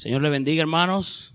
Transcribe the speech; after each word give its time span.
Señor 0.00 0.22
le 0.22 0.30
bendiga, 0.30 0.62
hermanos. 0.62 1.34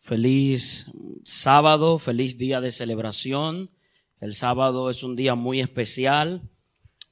Feliz 0.00 0.90
sábado, 1.22 2.00
feliz 2.00 2.36
día 2.36 2.60
de 2.60 2.72
celebración. 2.72 3.70
El 4.18 4.34
sábado 4.34 4.90
es 4.90 5.04
un 5.04 5.14
día 5.14 5.36
muy 5.36 5.60
especial 5.60 6.50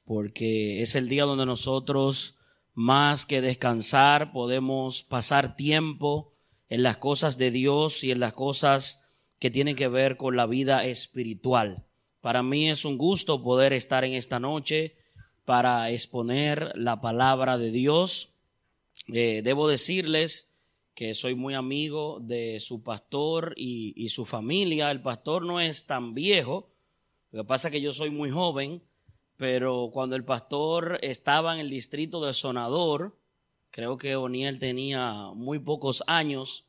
porque 0.03 0.81
es 0.81 0.95
el 0.95 1.07
día 1.07 1.23
donde 1.23 1.45
nosotros, 1.45 2.39
más 2.73 3.25
que 3.25 3.39
descansar, 3.39 4.33
podemos 4.33 5.01
pasar 5.01 5.55
tiempo 5.55 6.33
en 6.67 6.83
las 6.83 6.97
cosas 6.97 7.37
de 7.37 7.51
Dios 7.51 8.03
y 8.03 8.11
en 8.11 8.19
las 8.19 8.33
cosas 8.33 9.05
que 9.39 9.49
tienen 9.49 9.77
que 9.77 9.87
ver 9.87 10.17
con 10.17 10.35
la 10.35 10.45
vida 10.45 10.83
espiritual. 10.83 11.85
Para 12.19 12.43
mí 12.43 12.69
es 12.69 12.83
un 12.83 12.97
gusto 12.97 13.41
poder 13.43 13.71
estar 13.71 14.03
en 14.03 14.11
esta 14.11 14.41
noche 14.41 14.97
para 15.45 15.89
exponer 15.89 16.73
la 16.75 16.99
palabra 16.99 17.57
de 17.57 17.71
Dios. 17.71 18.33
Eh, 19.07 19.41
debo 19.41 19.69
decirles 19.69 20.48
que 20.99 21.13
soy 21.13 21.33
muy 21.33 21.53
amigo 21.53 22.19
de 22.19 22.59
su 22.59 22.83
pastor 22.83 23.53
y, 23.55 23.93
y, 23.95 24.09
su 24.09 24.25
familia. 24.25 24.91
El 24.91 25.01
pastor 25.01 25.45
no 25.45 25.61
es 25.61 25.85
tan 25.85 26.13
viejo, 26.13 26.73
lo 27.31 27.43
que 27.43 27.47
pasa 27.47 27.69
es 27.69 27.71
que 27.71 27.79
yo 27.79 27.93
soy 27.93 28.09
muy 28.09 28.29
joven, 28.29 28.83
pero 29.37 29.91
cuando 29.93 30.17
el 30.17 30.25
pastor 30.25 30.99
estaba 31.01 31.53
en 31.53 31.61
el 31.61 31.69
distrito 31.69 32.19
de 32.25 32.33
Sonador, 32.33 33.17
creo 33.71 33.95
que 33.97 34.17
Oniel 34.17 34.59
tenía 34.59 35.29
muy 35.35 35.59
pocos 35.59 36.03
años, 36.05 36.65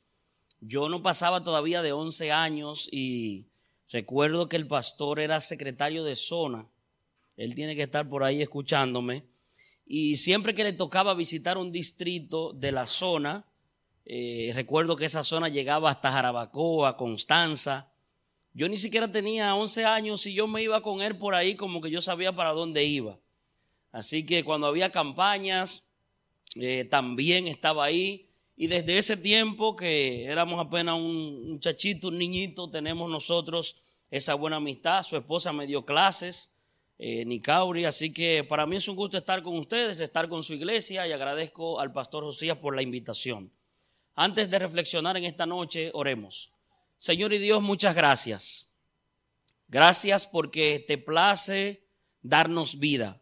yo 0.60 0.88
no 0.88 1.02
pasaba 1.02 1.42
todavía 1.42 1.82
de 1.82 1.90
11 1.90 2.30
años 2.30 2.88
y 2.92 3.48
recuerdo 3.90 4.48
que 4.48 4.54
el 4.54 4.68
pastor 4.68 5.18
era 5.18 5.40
secretario 5.40 6.04
de 6.04 6.14
zona 6.14 6.68
él 7.40 7.54
tiene 7.54 7.74
que 7.74 7.84
estar 7.84 8.06
por 8.06 8.22
ahí 8.22 8.42
escuchándome. 8.42 9.24
Y 9.86 10.18
siempre 10.18 10.52
que 10.52 10.62
le 10.62 10.74
tocaba 10.74 11.14
visitar 11.14 11.56
un 11.56 11.72
distrito 11.72 12.52
de 12.52 12.70
la 12.70 12.84
zona, 12.84 13.49
eh, 14.12 14.50
recuerdo 14.56 14.96
que 14.96 15.04
esa 15.04 15.22
zona 15.22 15.48
llegaba 15.48 15.88
hasta 15.88 16.10
Jarabacoa, 16.10 16.96
Constanza. 16.96 17.92
Yo 18.52 18.68
ni 18.68 18.76
siquiera 18.76 19.12
tenía 19.12 19.54
11 19.54 19.84
años 19.84 20.26
y 20.26 20.34
yo 20.34 20.48
me 20.48 20.64
iba 20.64 20.82
con 20.82 21.00
él 21.00 21.16
por 21.16 21.36
ahí 21.36 21.54
como 21.54 21.80
que 21.80 21.92
yo 21.92 22.00
sabía 22.00 22.34
para 22.34 22.50
dónde 22.50 22.84
iba. 22.84 23.20
Así 23.92 24.26
que 24.26 24.42
cuando 24.42 24.66
había 24.66 24.90
campañas, 24.90 25.86
eh, 26.56 26.86
también 26.86 27.46
estaba 27.46 27.84
ahí. 27.84 28.28
Y 28.56 28.66
desde 28.66 28.98
ese 28.98 29.16
tiempo 29.16 29.76
que 29.76 30.24
éramos 30.24 30.58
apenas 30.58 30.96
un 30.98 31.52
muchachito, 31.52 32.08
un 32.08 32.18
niñito, 32.18 32.68
tenemos 32.68 33.08
nosotros 33.08 33.76
esa 34.10 34.34
buena 34.34 34.56
amistad. 34.56 35.04
Su 35.04 35.16
esposa 35.18 35.52
me 35.52 35.68
dio 35.68 35.84
clases 35.84 36.52
eh, 36.98 37.24
Nicauri. 37.26 37.84
Así 37.84 38.12
que 38.12 38.42
para 38.42 38.66
mí 38.66 38.74
es 38.74 38.88
un 38.88 38.96
gusto 38.96 39.18
estar 39.18 39.40
con 39.44 39.56
ustedes, 39.56 40.00
estar 40.00 40.28
con 40.28 40.42
su 40.42 40.54
iglesia 40.54 41.06
y 41.06 41.12
agradezco 41.12 41.78
al 41.78 41.92
pastor 41.92 42.24
Josías 42.24 42.58
por 42.58 42.74
la 42.74 42.82
invitación. 42.82 43.52
Antes 44.14 44.50
de 44.50 44.58
reflexionar 44.58 45.16
en 45.16 45.24
esta 45.24 45.46
noche, 45.46 45.90
oremos. 45.94 46.52
Señor 46.98 47.32
y 47.32 47.38
Dios, 47.38 47.62
muchas 47.62 47.94
gracias. 47.94 48.70
Gracias 49.68 50.26
porque 50.26 50.84
te 50.86 50.98
place 50.98 51.86
darnos 52.22 52.78
vida. 52.78 53.20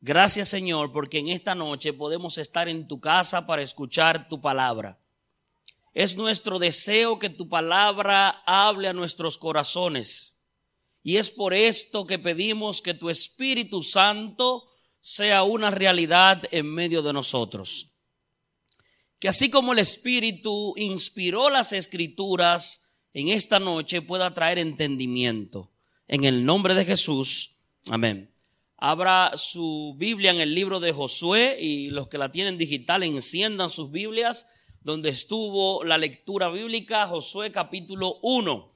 Gracias 0.00 0.48
Señor 0.48 0.90
porque 0.90 1.20
en 1.20 1.28
esta 1.28 1.54
noche 1.54 1.92
podemos 1.92 2.36
estar 2.36 2.68
en 2.68 2.88
tu 2.88 3.00
casa 3.00 3.46
para 3.46 3.62
escuchar 3.62 4.28
tu 4.28 4.40
palabra. 4.40 4.98
Es 5.94 6.16
nuestro 6.16 6.58
deseo 6.58 7.20
que 7.20 7.30
tu 7.30 7.48
palabra 7.48 8.42
hable 8.44 8.88
a 8.88 8.92
nuestros 8.92 9.38
corazones 9.38 10.38
y 11.04 11.18
es 11.18 11.30
por 11.30 11.54
esto 11.54 12.04
que 12.04 12.18
pedimos 12.18 12.82
que 12.82 12.94
tu 12.94 13.10
Espíritu 13.10 13.82
Santo 13.82 14.64
sea 15.00 15.44
una 15.44 15.70
realidad 15.70 16.42
en 16.50 16.66
medio 16.66 17.02
de 17.02 17.12
nosotros. 17.12 17.91
Que 19.22 19.28
así 19.28 19.50
como 19.50 19.72
el 19.72 19.78
Espíritu 19.78 20.74
inspiró 20.76 21.48
las 21.48 21.72
escrituras, 21.72 22.88
en 23.14 23.28
esta 23.28 23.60
noche 23.60 24.02
pueda 24.02 24.34
traer 24.34 24.58
entendimiento. 24.58 25.70
En 26.08 26.24
el 26.24 26.44
nombre 26.44 26.74
de 26.74 26.84
Jesús. 26.84 27.52
Amén. 27.88 28.34
Abra 28.78 29.30
su 29.36 29.94
Biblia 29.96 30.32
en 30.32 30.40
el 30.40 30.56
libro 30.56 30.80
de 30.80 30.90
Josué 30.90 31.56
y 31.60 31.90
los 31.90 32.08
que 32.08 32.18
la 32.18 32.32
tienen 32.32 32.58
digital 32.58 33.04
enciendan 33.04 33.70
sus 33.70 33.92
Biblias 33.92 34.48
donde 34.80 35.10
estuvo 35.10 35.84
la 35.84 35.98
lectura 35.98 36.48
bíblica, 36.48 37.06
Josué 37.06 37.52
capítulo 37.52 38.18
1. 38.22 38.74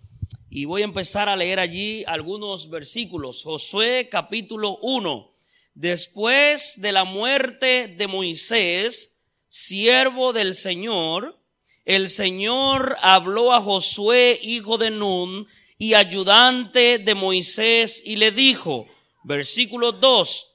Y 0.48 0.66
voy 0.66 0.82
a 0.82 0.84
empezar 0.84 1.28
a 1.28 1.34
leer 1.34 1.58
allí 1.58 2.04
algunos 2.06 2.70
versículos. 2.70 3.42
Josué 3.42 4.08
capítulo 4.08 4.78
1. 4.80 5.28
Después 5.74 6.80
de 6.80 6.92
la 6.92 7.02
muerte 7.02 7.88
de 7.88 8.06
Moisés, 8.06 9.16
siervo 9.48 10.32
del 10.32 10.54
Señor, 10.54 11.40
el 11.84 12.10
Señor 12.10 12.96
habló 13.00 13.52
a 13.52 13.60
Josué, 13.60 14.38
hijo 14.42 14.78
de 14.78 14.90
Nun, 14.90 15.46
y 15.78 15.94
ayudante 15.94 16.98
de 16.98 17.14
Moisés, 17.14 18.02
y 18.04 18.16
le 18.16 18.32
dijo, 18.32 18.86
versículo 19.24 19.92
2, 19.92 20.46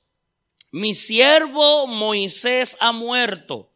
mi 0.72 0.94
siervo 0.94 1.88
Moisés 1.88 2.78
ha 2.80 2.92
muerto. 2.92 3.72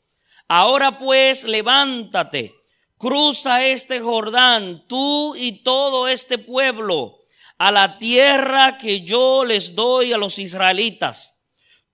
Ahora 0.48 0.98
pues 0.98 1.44
levántate 1.44 2.56
cruza 2.98 3.66
este 3.66 4.00
Jordán, 4.00 4.88
tú 4.88 5.36
y 5.36 5.64
todo 5.64 6.08
este 6.08 6.38
pueblo, 6.38 7.20
a 7.58 7.72
la 7.72 7.98
tierra 8.00 8.78
que 8.78 9.02
yo 9.02 9.46
les 9.46 9.76
doy 9.76 10.14
a 10.14 10.18
los 10.18 10.40
israelitas. 10.40 11.35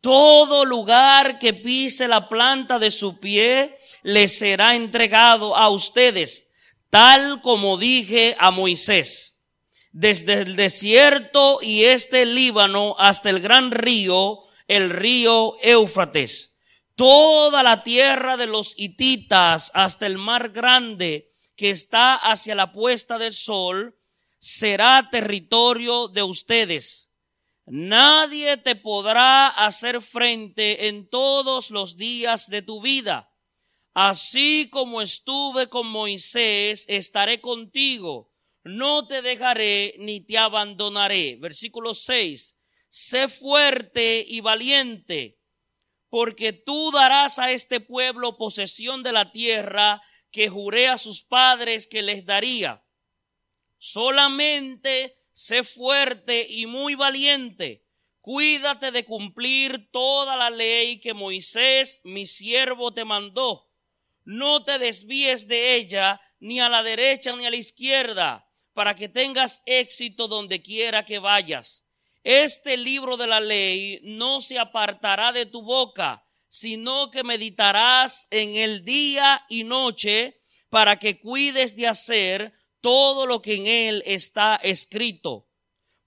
Todo 0.01 0.65
lugar 0.65 1.39
que 1.39 1.53
pise 1.53 2.07
la 2.07 2.27
planta 2.27 2.79
de 2.79 2.91
su 2.91 3.19
pie 3.19 3.77
les 4.03 4.37
será 4.37 4.75
entregado 4.75 5.55
a 5.55 5.69
ustedes, 5.69 6.49
tal 6.89 7.41
como 7.41 7.77
dije 7.77 8.35
a 8.39 8.51
Moisés. 8.51 9.37
Desde 9.91 10.41
el 10.41 10.55
desierto 10.55 11.59
y 11.61 11.83
este 11.83 12.25
Líbano 12.25 12.95
hasta 12.97 13.29
el 13.29 13.39
gran 13.39 13.71
río, 13.71 14.39
el 14.67 14.89
río 14.89 15.55
Éufrates 15.61 16.51
toda 17.01 17.63
la 17.63 17.81
tierra 17.81 18.37
de 18.37 18.47
los 18.47 18.75
hititas 18.77 19.71
hasta 19.73 20.05
el 20.05 20.17
mar 20.17 20.49
grande 20.49 21.31
que 21.55 21.71
está 21.71 22.15
hacia 22.15 22.53
la 22.53 22.71
puesta 22.71 23.17
del 23.17 23.33
sol 23.33 23.97
será 24.39 25.09
territorio 25.11 26.07
de 26.07 26.23
ustedes. 26.23 27.10
Nadie 27.73 28.57
te 28.57 28.75
podrá 28.75 29.47
hacer 29.47 30.01
frente 30.01 30.89
en 30.89 31.07
todos 31.07 31.71
los 31.71 31.95
días 31.95 32.49
de 32.49 32.61
tu 32.61 32.81
vida. 32.81 33.33
Así 33.93 34.67
como 34.69 35.01
estuve 35.01 35.67
con 35.67 35.87
Moisés, 35.87 36.83
estaré 36.89 37.39
contigo. 37.39 38.29
No 38.65 39.07
te 39.07 39.21
dejaré 39.21 39.95
ni 39.99 40.19
te 40.19 40.37
abandonaré. 40.37 41.37
Versículo 41.39 41.93
6. 41.93 42.57
Sé 42.89 43.29
fuerte 43.29 44.25
y 44.27 44.41
valiente 44.41 45.39
porque 46.09 46.51
tú 46.51 46.91
darás 46.91 47.39
a 47.39 47.51
este 47.51 47.79
pueblo 47.79 48.35
posesión 48.35 49.01
de 49.01 49.13
la 49.13 49.31
tierra 49.31 50.01
que 50.29 50.49
juré 50.49 50.89
a 50.89 50.97
sus 50.97 51.23
padres 51.23 51.87
que 51.87 52.01
les 52.01 52.25
daría. 52.25 52.83
Solamente 53.77 55.20
sé 55.41 55.63
fuerte 55.63 56.45
y 56.49 56.65
muy 56.65 56.95
valiente. 56.95 57.85
Cuídate 58.21 58.91
de 58.91 59.05
cumplir 59.05 59.89
toda 59.91 60.35
la 60.35 60.49
ley 60.49 60.99
que 60.99 61.13
Moisés, 61.13 62.01
mi 62.03 62.25
siervo, 62.25 62.93
te 62.93 63.05
mandó. 63.05 63.69
No 64.23 64.63
te 64.63 64.77
desvíes 64.77 65.47
de 65.47 65.75
ella 65.75 66.21
ni 66.39 66.59
a 66.59 66.69
la 66.69 66.83
derecha 66.83 67.35
ni 67.35 67.45
a 67.45 67.49
la 67.49 67.55
izquierda, 67.55 68.47
para 68.73 68.95
que 68.95 69.09
tengas 69.09 69.63
éxito 69.65 70.27
donde 70.27 70.61
quiera 70.61 71.05
que 71.05 71.19
vayas 71.19 71.85
este 72.23 72.77
libro 72.77 73.17
de 73.17 73.27
la 73.27 73.39
ley 73.39 73.99
no 74.03 74.41
se 74.41 74.59
apartará 74.59 75.31
de 75.31 75.45
tu 75.45 75.63
boca, 75.63 76.23
sino 76.47 77.09
que 77.09 77.23
meditarás 77.23 78.27
en 78.29 78.55
el 78.55 78.83
día 78.83 79.43
y 79.49 79.63
noche 79.63 80.41
para 80.69 80.99
que 80.99 81.19
cuides 81.19 81.75
de 81.75 81.87
hacer 81.87 82.53
todo 82.81 83.25
lo 83.25 83.41
que 83.41 83.55
en 83.55 83.67
él 83.67 84.03
está 84.05 84.57
escrito. 84.57 85.47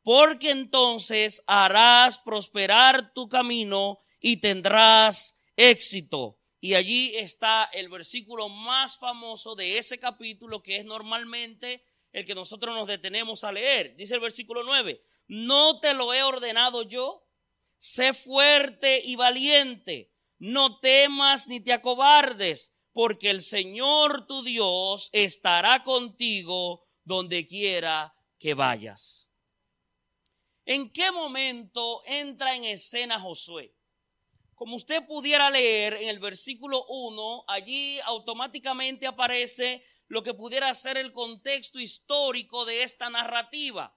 Porque 0.03 0.51
entonces 0.51 1.43
harás 1.47 2.19
prosperar 2.19 3.15
tu 3.15 3.29
camino 3.29 4.01
y 4.21 4.37
tendrás 4.37 5.37
éxito. 5.57 6.39
Y 6.61 6.75
allí 6.75 7.17
está 7.17 7.65
el 7.73 7.89
versículo 7.89 8.49
más 8.49 8.99
famoso 8.99 9.55
de 9.55 9.79
ese 9.79 9.99
capítulo 9.99 10.63
que 10.63 10.77
es 10.77 10.85
normalmente 10.85 11.85
el 12.13 12.25
que 12.25 12.35
nosotros 12.35 12.75
nos 12.75 12.87
detenemos 12.87 13.45
a 13.45 13.53
leer. 13.53 13.97
Dice 13.97 14.15
el 14.15 14.21
versículo 14.21 14.63
9, 14.63 15.03
no 15.29 15.81
te 15.81 15.95
lo 15.95 16.15
he 16.15 16.23
ordenado 16.23 16.83
yo. 16.83 17.27
Sé 17.79 18.15
fuerte 18.15 19.03
y 19.05 19.17
valiente. 19.17 20.13
No 20.39 20.79
temas 20.81 21.49
ni 21.49 21.61
te 21.61 21.73
acobardes, 21.73 22.74
porque 22.95 23.29
el 23.29 23.43
Señor 23.43 24.27
tu 24.27 24.45
Dios 24.45 25.11
estará 25.13 25.83
contigo 25.83 26.87
donde 27.03 27.45
quiera 27.45 28.15
que 28.39 28.55
vayas. 28.55 29.29
¿En 30.65 30.91
qué 30.91 31.11
momento 31.11 32.03
entra 32.07 32.55
en 32.55 32.65
escena 32.65 33.19
Josué? 33.19 33.77
Como 34.55 34.77
usted 34.77 35.05
pudiera 35.07 35.51
leer 35.51 35.95
en 35.95 36.09
el 36.09 36.21
versículo 36.21 36.87
1, 36.87 37.45
allí 37.49 37.99
automáticamente 38.05 39.09
aparece 39.09 39.85
lo 40.07 40.23
que 40.23 40.33
pudiera 40.33 40.73
ser 40.73 40.97
el 40.97 41.13
contexto 41.13 41.81
histórico 41.81 42.65
de 42.65 42.85
esta 42.85 43.11
narrativa. 43.11 43.93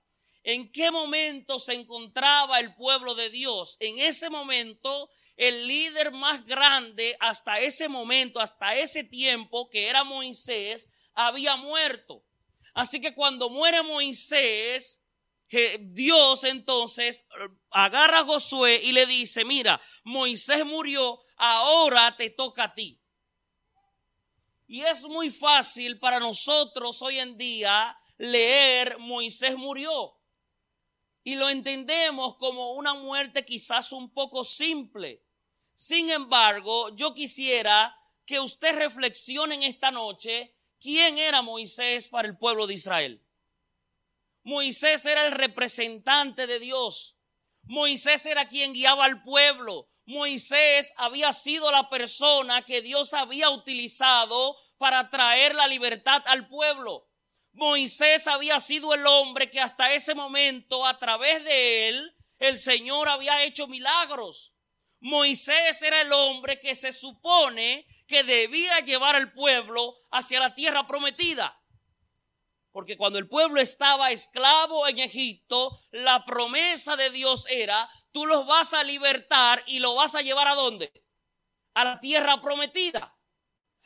¿En 0.47 0.71
qué 0.71 0.91
momento 0.91 1.59
se 1.59 1.73
encontraba 1.73 2.61
el 2.61 2.73
pueblo 2.73 3.15
de 3.15 3.29
Dios? 3.29 3.75
En 3.81 3.99
ese 3.99 4.29
momento, 4.29 5.09
el 5.35 5.67
líder 5.67 6.13
más 6.13 6.45
grande 6.45 7.17
hasta 7.19 7.59
ese 7.59 7.89
momento, 7.89 8.39
hasta 8.39 8.73
ese 8.73 9.03
tiempo, 9.03 9.69
que 9.69 9.89
era 9.89 10.05
Moisés, 10.05 10.88
había 11.13 11.57
muerto. 11.57 12.23
Así 12.73 13.01
que 13.01 13.13
cuando 13.13 13.49
muere 13.49 13.83
Moisés, 13.83 15.03
Dios 15.81 16.45
entonces 16.45 17.27
agarra 17.69 18.19
a 18.19 18.23
Josué 18.23 18.79
y 18.81 18.94
le 18.94 19.05
dice, 19.05 19.44
mira, 19.44 19.81
Moisés 20.05 20.63
murió, 20.63 21.19
ahora 21.35 22.15
te 22.15 22.29
toca 22.29 22.63
a 22.63 22.73
ti. 22.73 23.03
Y 24.65 24.79
es 24.83 25.03
muy 25.07 25.29
fácil 25.29 25.99
para 25.99 26.21
nosotros 26.21 27.01
hoy 27.01 27.19
en 27.19 27.35
día 27.35 27.97
leer 28.17 28.97
Moisés 28.99 29.57
murió. 29.57 30.16
Y 31.27 31.35
lo 31.35 31.50
entendemos 31.50 32.38
como 32.38 32.71
una 32.71 32.94
muerte 32.94 33.44
quizás 33.44 33.91
un 33.91 34.13
poco 34.13 34.45
simple. 34.45 35.25
Sin 35.75 36.09
embargo, 36.09 36.95
yo 36.95 37.13
quisiera 37.13 37.94
que 38.25 38.39
usted 38.39 38.74
reflexione 38.77 39.56
en 39.56 39.63
esta 39.63 39.91
noche 39.91 40.56
quién 40.79 41.18
era 41.18 41.41
Moisés 41.41 42.07
para 42.07 42.29
el 42.29 42.38
pueblo 42.38 42.65
de 42.65 42.75
Israel. 42.75 43.27
Moisés 44.44 45.06
era 45.06 45.27
el 45.27 45.33
representante 45.33 46.47
de 46.47 46.59
Dios. 46.59 47.18
Moisés 47.63 48.25
era 48.25 48.47
quien 48.47 48.71
guiaba 48.71 49.03
al 49.03 49.21
pueblo. 49.21 49.89
Moisés 50.06 50.94
había 50.95 51.33
sido 51.33 51.69
la 51.73 51.89
persona 51.89 52.63
que 52.63 52.81
Dios 52.81 53.13
había 53.13 53.50
utilizado 53.50 54.56
para 54.77 55.09
traer 55.09 55.56
la 55.56 55.68
libertad 55.68 56.23
al 56.27 56.47
pueblo. 56.47 57.06
Moisés 57.57 58.27
había 58.27 58.59
sido 58.59 58.94
el 58.94 59.06
hombre 59.07 59.50
que 59.50 59.59
hasta 59.59 59.92
ese 59.92 60.13
momento, 60.13 60.86
a 60.86 61.00
través 61.00 61.44
de 61.44 61.89
él, 61.89 62.15
el 62.38 62.59
Señor 62.59 63.09
había 63.09 63.44
hecho 63.44 63.65
milagros. 63.65 64.54
Moisés 65.00 65.81
era 65.81 66.01
el 66.01 66.13
hombre 66.13 66.59
que 66.59 66.75
se 66.75 66.94
supone 66.94 67.88
que 68.06 68.24
debía 68.24 68.80
llevar 68.81 69.15
al 69.15 69.33
pueblo 69.33 69.98
hacia 70.12 70.39
la 70.39 70.54
tierra 70.54 70.86
prometida. 70.86 71.59
Porque 72.71 72.95
cuando 72.95 73.18
el 73.18 73.27
pueblo 73.27 73.59
estaba 73.59 74.12
esclavo 74.12 74.88
en 74.88 75.00
Egipto, 75.00 75.80
la 75.89 76.25
promesa 76.25 76.95
de 76.95 77.09
Dios 77.09 77.48
era, 77.50 77.89
tú 78.12 78.27
los 78.27 78.45
vas 78.45 78.75
a 78.75 78.83
libertar 78.83 79.63
y 79.65 79.80
lo 79.80 79.95
vas 79.95 80.13
a 80.13 80.21
llevar 80.21 80.48
a 80.48 80.54
dónde? 80.54 80.94
A 81.74 81.83
la 81.83 82.00
tierra 82.00 82.39
prometida, 82.39 83.18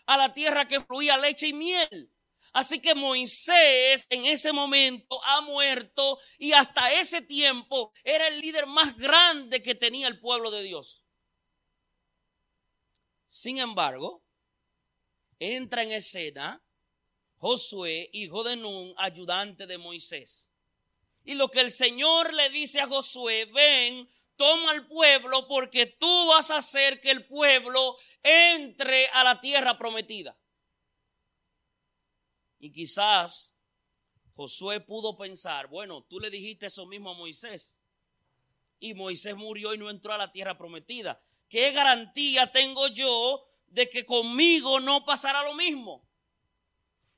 a 0.07 0.17
la 0.17 0.33
tierra 0.33 0.67
que 0.67 0.81
fluía 0.81 1.17
leche 1.17 1.47
y 1.47 1.53
miel. 1.53 2.11
Así 2.53 2.79
que 2.79 2.95
Moisés 2.95 4.07
en 4.09 4.25
ese 4.25 4.51
momento 4.51 5.23
ha 5.23 5.41
muerto 5.41 6.19
y 6.37 6.51
hasta 6.51 6.91
ese 6.93 7.21
tiempo 7.21 7.93
era 8.03 8.27
el 8.27 8.41
líder 8.41 8.67
más 8.67 8.97
grande 8.97 9.61
que 9.61 9.73
tenía 9.73 10.07
el 10.07 10.19
pueblo 10.19 10.51
de 10.51 10.63
Dios. 10.63 11.05
Sin 13.27 13.59
embargo, 13.59 14.21
entra 15.39 15.83
en 15.83 15.93
escena 15.93 16.61
Josué, 17.37 18.09
hijo 18.13 18.43
de 18.43 18.57
Nun, 18.57 18.93
ayudante 18.97 19.65
de 19.65 19.77
Moisés. 19.77 20.51
Y 21.23 21.35
lo 21.35 21.49
que 21.49 21.61
el 21.61 21.71
Señor 21.71 22.33
le 22.33 22.49
dice 22.49 22.81
a 22.81 22.87
Josué, 22.87 23.45
ven, 23.45 24.07
toma 24.35 24.71
al 24.71 24.87
pueblo 24.87 25.47
porque 25.47 25.85
tú 25.85 26.27
vas 26.27 26.51
a 26.51 26.57
hacer 26.57 26.99
que 26.99 27.11
el 27.11 27.25
pueblo 27.25 27.97
entre 28.21 29.07
a 29.07 29.23
la 29.23 29.39
tierra 29.39 29.77
prometida. 29.77 30.37
Y 32.63 32.71
quizás 32.71 33.55
Josué 34.35 34.81
pudo 34.81 35.17
pensar, 35.17 35.67
bueno, 35.67 36.03
tú 36.03 36.19
le 36.19 36.29
dijiste 36.29 36.67
eso 36.67 36.85
mismo 36.85 37.09
a 37.09 37.15
Moisés. 37.15 37.79
Y 38.79 38.93
Moisés 38.93 39.35
murió 39.35 39.73
y 39.73 39.79
no 39.79 39.89
entró 39.89 40.13
a 40.13 40.17
la 40.19 40.31
tierra 40.31 40.59
prometida. 40.59 41.19
¿Qué 41.49 41.71
garantía 41.71 42.51
tengo 42.51 42.87
yo 42.89 43.43
de 43.65 43.89
que 43.89 44.05
conmigo 44.05 44.79
no 44.79 45.03
pasará 45.05 45.43
lo 45.43 45.55
mismo? 45.55 46.07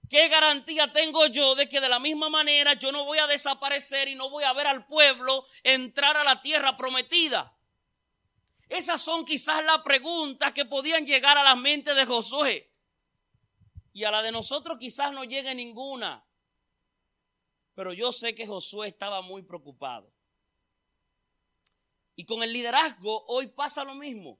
¿Qué 0.09 0.29
garantía 0.29 0.93
tengo 0.93 1.27
yo 1.27 1.55
de 1.55 1.67
que 1.67 1.81
de 1.81 1.89
la 1.89 1.99
misma 1.99 2.29
manera 2.29 2.75
yo 2.75 2.93
no 2.93 3.03
voy 3.03 3.17
a 3.17 3.27
desaparecer 3.27 4.07
y 4.07 4.15
no 4.15 4.29
voy 4.29 4.45
a 4.45 4.53
ver 4.53 4.67
al 4.67 4.87
pueblo 4.87 5.45
entrar 5.63 6.15
a 6.15 6.23
la 6.23 6.41
tierra 6.41 6.77
prometida? 6.77 7.53
Esas 8.69 9.01
son 9.01 9.25
quizás 9.25 9.61
las 9.65 9.79
preguntas 9.79 10.53
que 10.53 10.63
podían 10.63 11.05
llegar 11.05 11.37
a 11.37 11.43
la 11.43 11.55
mente 11.57 11.93
de 11.93 12.05
Josué. 12.05 12.72
Y 13.93 14.03
a 14.03 14.11
la 14.11 14.21
de 14.21 14.31
nosotros 14.31 14.77
quizás 14.79 15.13
no 15.13 15.23
llegue 15.23 15.53
ninguna. 15.55 16.25
Pero 17.75 17.93
yo 17.93 18.11
sé 18.11 18.35
que 18.35 18.47
Josué 18.47 18.87
estaba 18.87 19.21
muy 19.21 19.43
preocupado. 19.43 20.11
Y 22.15 22.25
con 22.25 22.43
el 22.43 22.51
liderazgo 22.51 23.23
hoy 23.27 23.47
pasa 23.47 23.83
lo 23.83 23.95
mismo. 23.95 24.39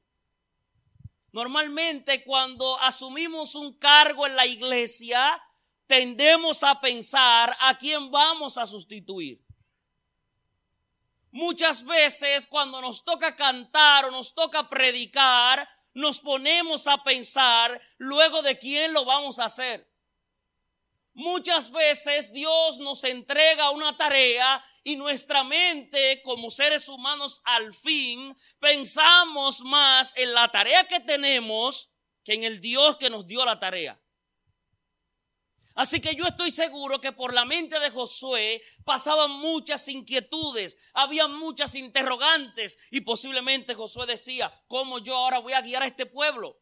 Normalmente 1.31 2.23
cuando 2.23 2.79
asumimos 2.79 3.55
un 3.55 3.77
cargo 3.77 4.27
en 4.27 4.35
la 4.35 4.45
iglesia, 4.45 5.41
tendemos 5.88 6.63
a 6.63 6.79
pensar 6.79 7.55
a 7.59 7.77
quién 7.77 8.11
vamos 8.11 8.57
a 8.57 8.67
sustituir. 8.67 9.44
Muchas 11.31 11.83
veces 11.83 12.45
cuando 12.45 12.79
nos 12.81 13.03
toca 13.03 13.35
cantar 13.35 14.05
o 14.05 14.11
nos 14.11 14.35
toca 14.35 14.69
predicar, 14.69 15.67
nos 15.93 16.19
ponemos 16.19 16.87
a 16.87 17.03
pensar 17.03 17.81
luego 17.97 18.41
de 18.41 18.57
quién 18.57 18.93
lo 18.93 19.05
vamos 19.05 19.39
a 19.39 19.45
hacer. 19.45 19.89
Muchas 21.13 21.71
veces 21.71 22.33
Dios 22.33 22.79
nos 22.79 23.03
entrega 23.03 23.69
una 23.69 23.95
tarea 23.95 24.63
y 24.83 24.95
nuestra 24.95 25.43
mente 25.43 26.21
como 26.23 26.49
seres 26.49 26.89
humanos 26.89 27.41
al 27.45 27.73
fin 27.73 28.35
pensamos 28.59 29.61
más 29.61 30.13
en 30.17 30.33
la 30.33 30.49
tarea 30.49 30.83
que 30.85 30.99
tenemos 30.99 31.91
que 32.23 32.33
en 32.33 32.43
el 32.43 32.59
Dios 32.59 32.97
que 32.97 33.09
nos 33.09 33.27
dio 33.27 33.45
la 33.45 33.59
tarea. 33.59 34.02
Así 35.75 35.99
que 35.99 36.15
yo 36.15 36.25
estoy 36.25 36.51
seguro 36.51 37.01
que 37.01 37.11
por 37.11 37.33
la 37.33 37.45
mente 37.45 37.79
de 37.79 37.89
Josué 37.89 38.62
pasaban 38.83 39.31
muchas 39.31 39.88
inquietudes, 39.88 40.77
había 40.93 41.27
muchas 41.27 41.74
interrogantes 41.74 42.77
y 42.91 43.01
posiblemente 43.01 43.74
Josué 43.74 44.05
decía, 44.05 44.53
¿cómo 44.67 45.00
yo 45.00 45.15
ahora 45.15 45.39
voy 45.39 45.53
a 45.53 45.62
guiar 45.62 45.81
a 45.81 45.88
este 45.88 46.05
pueblo? 46.05 46.59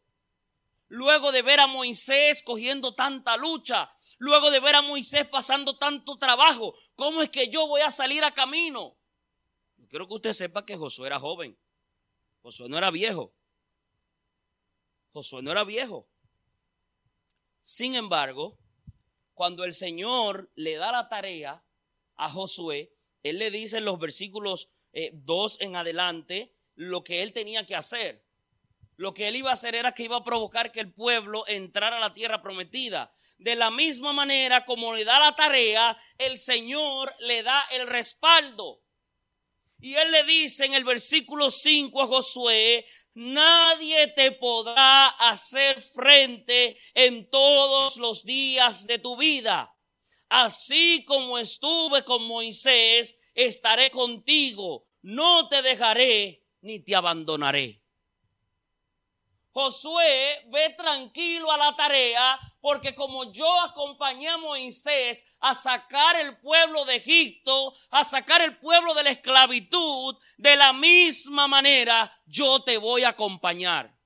Luego 0.87 1.31
de 1.31 1.41
ver 1.41 1.59
a 1.59 1.67
Moisés 1.67 2.41
cogiendo 2.43 2.95
tanta 2.95 3.35
lucha, 3.35 3.91
luego 4.17 4.49
de 4.49 4.61
ver 4.61 4.75
a 4.75 4.81
Moisés 4.81 5.27
pasando 5.27 5.77
tanto 5.77 6.17
trabajo, 6.17 6.73
¿cómo 6.95 7.21
es 7.21 7.29
que 7.29 7.49
yo 7.49 7.67
voy 7.67 7.81
a 7.81 7.91
salir 7.91 8.23
a 8.23 8.33
camino? 8.33 8.97
Quiero 9.89 10.07
que 10.07 10.13
usted 10.13 10.31
sepa 10.31 10.65
que 10.65 10.77
Josué 10.77 11.07
era 11.07 11.19
joven. 11.19 11.59
Josué 12.41 12.69
no 12.69 12.77
era 12.77 12.91
viejo. 12.91 13.33
Josué 15.11 15.41
no 15.41 15.51
era 15.51 15.65
viejo. 15.65 16.07
Sin 17.59 17.95
embargo, 17.95 18.57
cuando 19.41 19.63
el 19.63 19.73
Señor 19.73 20.51
le 20.53 20.75
da 20.75 20.91
la 20.91 21.09
tarea 21.09 21.65
a 22.15 22.29
Josué, 22.29 22.93
Él 23.23 23.39
le 23.39 23.49
dice 23.49 23.79
en 23.79 23.85
los 23.85 23.97
versículos 23.97 24.69
2 25.13 25.53
eh, 25.55 25.65
en 25.65 25.75
adelante 25.75 26.53
lo 26.75 27.03
que 27.03 27.23
Él 27.23 27.33
tenía 27.33 27.65
que 27.65 27.75
hacer. 27.75 28.23
Lo 28.97 29.15
que 29.15 29.27
Él 29.27 29.35
iba 29.35 29.49
a 29.49 29.53
hacer 29.53 29.73
era 29.73 29.93
que 29.93 30.03
iba 30.03 30.17
a 30.17 30.23
provocar 30.23 30.71
que 30.71 30.79
el 30.79 30.93
pueblo 30.93 31.43
entrara 31.47 31.97
a 31.97 31.99
la 31.99 32.13
tierra 32.13 32.43
prometida. 32.43 33.11
De 33.39 33.55
la 33.55 33.71
misma 33.71 34.13
manera 34.13 34.63
como 34.63 34.93
le 34.93 35.05
da 35.05 35.19
la 35.19 35.35
tarea, 35.35 35.97
el 36.19 36.37
Señor 36.37 37.11
le 37.21 37.41
da 37.41 37.63
el 37.71 37.87
respaldo. 37.87 38.83
Y 39.81 39.95
él 39.95 40.11
le 40.11 40.23
dice 40.25 40.65
en 40.65 40.75
el 40.75 40.83
versículo 40.83 41.49
5 41.49 42.03
a 42.03 42.07
Josué, 42.07 42.85
nadie 43.15 44.07
te 44.15 44.31
podrá 44.31 45.07
hacer 45.07 45.81
frente 45.81 46.77
en 46.93 47.27
todos 47.29 47.97
los 47.97 48.23
días 48.23 48.85
de 48.85 48.99
tu 48.99 49.17
vida. 49.17 49.75
Así 50.29 51.03
como 51.05 51.39
estuve 51.39 52.05
con 52.05 52.23
Moisés, 52.25 53.17
estaré 53.33 53.89
contigo. 53.89 54.87
No 55.01 55.49
te 55.49 55.63
dejaré 55.63 56.45
ni 56.61 56.79
te 56.79 56.95
abandonaré. 56.95 57.81
Josué 59.51 60.43
ve 60.47 60.69
tranquilo 60.77 61.51
a 61.51 61.57
la 61.57 61.75
tarea 61.75 62.39
porque 62.61 62.95
como 62.95 63.31
yo 63.31 63.59
acompañé 63.61 64.29
a 64.29 64.37
Moisés 64.37 65.25
a 65.39 65.53
sacar 65.53 66.15
el 66.21 66.37
pueblo 66.37 66.85
de 66.85 66.95
Egipto, 66.95 67.73
a 67.89 68.03
sacar 68.03 68.41
el 68.41 68.57
pueblo 68.59 68.93
de 68.93 69.03
la 69.03 69.09
esclavitud, 69.09 70.15
de 70.37 70.55
la 70.55 70.71
misma 70.71 71.47
manera 71.47 72.11
yo 72.25 72.63
te 72.63 72.77
voy 72.77 73.03
a 73.03 73.09
acompañar. 73.09 73.99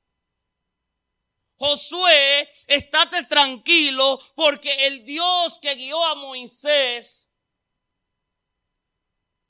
Josué, 1.57 2.49
estate 2.67 3.25
tranquilo 3.25 4.19
porque 4.35 4.87
el 4.87 5.05
Dios 5.05 5.59
que 5.59 5.75
guió 5.75 6.03
a 6.03 6.15
Moisés, 6.15 7.29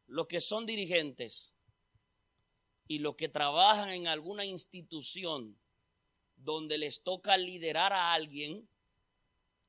los 0.08 0.28
que 0.28 0.42
son 0.42 0.66
dirigentes, 0.66 1.56
y 2.88 3.00
los 3.00 3.16
que 3.16 3.30
trabajan 3.30 3.90
en 3.90 4.08
alguna 4.08 4.46
institución 4.46 5.60
donde 6.36 6.78
les 6.78 7.02
toca 7.04 7.38
liderar 7.38 7.94
a 7.94 8.14
alguien, 8.14 8.70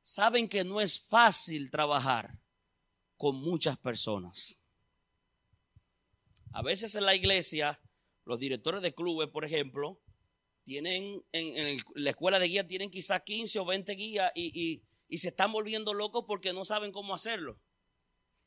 saben 0.06 0.48
que 0.48 0.62
no 0.62 0.80
es 0.80 1.00
fácil 1.00 1.68
trabajar 1.68 2.38
con 3.16 3.34
muchas 3.34 3.76
personas. 3.76 4.60
A 6.52 6.62
veces 6.62 6.94
en 6.94 7.04
la 7.04 7.16
iglesia, 7.16 7.82
los 8.25 8.38
directores 8.38 8.82
de 8.82 8.94
clubes, 8.94 9.28
por 9.28 9.44
ejemplo, 9.44 10.00
tienen 10.62 11.25
en, 11.32 11.82
la 11.96 12.10
escuela 12.10 12.38
de 12.38 12.46
guía 12.46 12.68
tienen 12.68 12.88
quizás 12.88 13.22
15 13.22 13.58
o 13.58 13.64
20 13.64 13.92
guías 13.94 14.30
y, 14.36 14.84
y 15.08 15.18
se 15.18 15.28
están 15.28 15.50
volviendo 15.50 15.92
locos 15.92 16.25
porque 16.28 16.52
no 16.52 16.64
saben 16.64 16.92
cómo 16.92 17.12
hacerlo. 17.12 17.60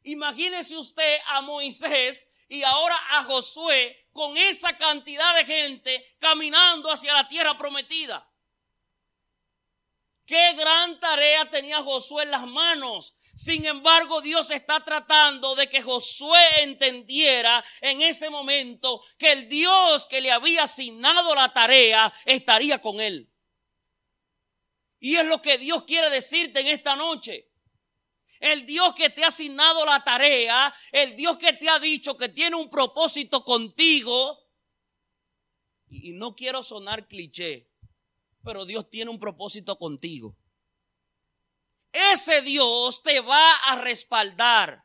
Imagínese 0.03 0.77
usted 0.77 1.17
a 1.27 1.41
Moisés 1.41 2.29
y 2.47 2.63
ahora 2.63 2.97
a 3.17 3.25
Josué 3.25 4.07
con 4.13 4.37
esa 4.37 4.77
cantidad 4.77 5.35
de 5.35 5.43
gente 5.43 6.15
caminando 6.19 6.89
hacia 6.89 7.11
la 7.11 7.27
tierra 7.27 7.57
prometida. 7.57 8.28
Qué 10.29 10.53
gran 10.53 10.99
tarea 10.99 11.49
tenía 11.49 11.81
Josué 11.81 12.21
en 12.21 12.29
las 12.29 12.45
manos. 12.45 13.15
Sin 13.35 13.65
embargo, 13.65 14.21
Dios 14.21 14.51
está 14.51 14.85
tratando 14.85 15.55
de 15.55 15.67
que 15.67 15.81
Josué 15.81 16.39
entendiera 16.61 17.65
en 17.81 17.99
ese 18.01 18.29
momento 18.29 19.03
que 19.17 19.31
el 19.31 19.49
Dios 19.49 20.05
que 20.05 20.21
le 20.21 20.31
había 20.31 20.65
asignado 20.65 21.33
la 21.33 21.51
tarea 21.51 22.13
estaría 22.25 22.79
con 22.79 23.01
él. 23.01 23.33
Y 24.99 25.15
es 25.15 25.25
lo 25.25 25.41
que 25.41 25.57
Dios 25.57 25.81
quiere 25.85 26.11
decirte 26.11 26.59
en 26.59 26.67
esta 26.67 26.95
noche. 26.95 27.49
El 28.39 28.67
Dios 28.67 28.93
que 28.93 29.09
te 29.09 29.23
ha 29.23 29.29
asignado 29.29 29.83
la 29.83 30.03
tarea, 30.03 30.71
el 30.91 31.15
Dios 31.15 31.39
que 31.39 31.53
te 31.53 31.67
ha 31.69 31.79
dicho 31.79 32.15
que 32.15 32.29
tiene 32.29 32.55
un 32.55 32.69
propósito 32.69 33.43
contigo. 33.43 34.47
Y 35.87 36.11
no 36.11 36.35
quiero 36.35 36.61
sonar 36.61 37.07
cliché, 37.07 37.68
pero 38.43 38.65
Dios 38.65 38.89
tiene 38.89 39.11
un 39.11 39.19
propósito 39.19 39.77
contigo. 39.77 40.35
Ese 41.91 42.41
Dios 42.41 43.01
te 43.01 43.19
va 43.19 43.51
a 43.67 43.75
respaldar. 43.77 44.83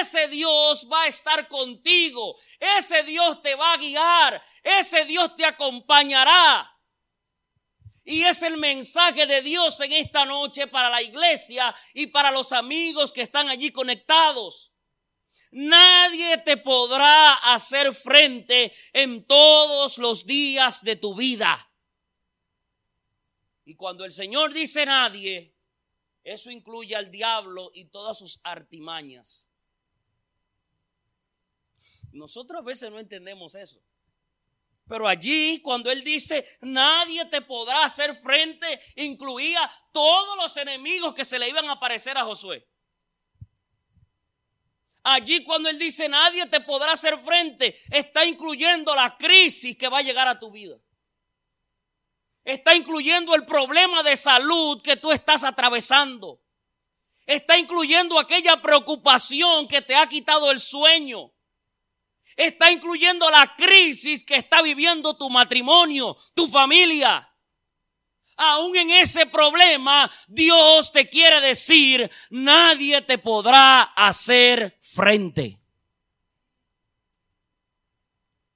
Ese 0.00 0.28
Dios 0.28 0.88
va 0.90 1.02
a 1.02 1.08
estar 1.08 1.48
contigo. 1.48 2.36
Ese 2.58 3.02
Dios 3.02 3.42
te 3.42 3.54
va 3.54 3.74
a 3.74 3.76
guiar. 3.76 4.42
Ese 4.62 5.04
Dios 5.04 5.36
te 5.36 5.44
acompañará. 5.44 6.70
Y 8.04 8.22
es 8.22 8.42
el 8.42 8.58
mensaje 8.58 9.26
de 9.26 9.40
Dios 9.40 9.80
en 9.80 9.92
esta 9.92 10.26
noche 10.26 10.66
para 10.66 10.90
la 10.90 11.02
iglesia 11.02 11.74
y 11.94 12.08
para 12.08 12.30
los 12.30 12.52
amigos 12.52 13.12
que 13.12 13.22
están 13.22 13.48
allí 13.48 13.70
conectados. 13.70 14.72
Nadie 15.52 16.38
te 16.38 16.56
podrá 16.56 17.32
hacer 17.54 17.94
frente 17.94 18.74
en 18.92 19.26
todos 19.26 19.98
los 19.98 20.26
días 20.26 20.82
de 20.82 20.96
tu 20.96 21.14
vida. 21.14 21.70
Y 23.64 23.76
cuando 23.76 24.04
el 24.04 24.12
Señor 24.12 24.52
dice 24.52 24.84
nadie, 24.84 25.54
eso 26.22 26.50
incluye 26.50 26.96
al 26.96 27.10
diablo 27.10 27.70
y 27.74 27.86
todas 27.86 28.18
sus 28.18 28.40
artimañas. 28.42 29.48
Nosotros 32.12 32.60
a 32.60 32.64
veces 32.64 32.90
no 32.90 32.98
entendemos 32.98 33.54
eso. 33.54 33.82
Pero 34.86 35.08
allí, 35.08 35.60
cuando 35.62 35.90
él 35.90 36.04
dice, 36.04 36.44
nadie 36.60 37.24
te 37.26 37.40
podrá 37.40 37.84
hacer 37.84 38.14
frente, 38.16 38.80
incluía 38.96 39.70
todos 39.92 40.36
los 40.36 40.56
enemigos 40.58 41.14
que 41.14 41.24
se 41.24 41.38
le 41.38 41.48
iban 41.48 41.68
a 41.68 41.72
aparecer 41.72 42.18
a 42.18 42.24
Josué. 42.24 42.68
Allí 45.02 45.44
cuando 45.44 45.68
él 45.68 45.78
dice, 45.78 46.08
nadie 46.08 46.46
te 46.46 46.60
podrá 46.60 46.92
hacer 46.92 47.18
frente, 47.18 47.78
está 47.90 48.24
incluyendo 48.24 48.94
la 48.94 49.16
crisis 49.16 49.76
que 49.76 49.88
va 49.88 49.98
a 49.98 50.02
llegar 50.02 50.28
a 50.28 50.38
tu 50.38 50.50
vida. 50.50 50.78
Está 52.44 52.74
incluyendo 52.74 53.34
el 53.34 53.44
problema 53.46 54.02
de 54.02 54.16
salud 54.16 54.80
que 54.82 54.96
tú 54.96 55.12
estás 55.12 55.44
atravesando. 55.44 56.40
Está 57.26 57.56
incluyendo 57.58 58.18
aquella 58.18 58.60
preocupación 58.60 59.66
que 59.66 59.80
te 59.80 59.94
ha 59.94 60.06
quitado 60.06 60.50
el 60.50 60.60
sueño 60.60 61.34
está 62.36 62.70
incluyendo 62.70 63.30
la 63.30 63.54
crisis 63.56 64.24
que 64.24 64.36
está 64.36 64.62
viviendo 64.62 65.16
tu 65.16 65.30
matrimonio, 65.30 66.16
tu 66.34 66.48
familia. 66.48 67.30
Aún 68.36 68.76
en 68.76 68.90
ese 68.90 69.26
problema, 69.26 70.10
Dios 70.26 70.90
te 70.90 71.08
quiere 71.08 71.40
decir, 71.40 72.10
nadie 72.30 73.00
te 73.02 73.18
podrá 73.18 73.82
hacer 73.82 74.76
frente. 74.80 75.60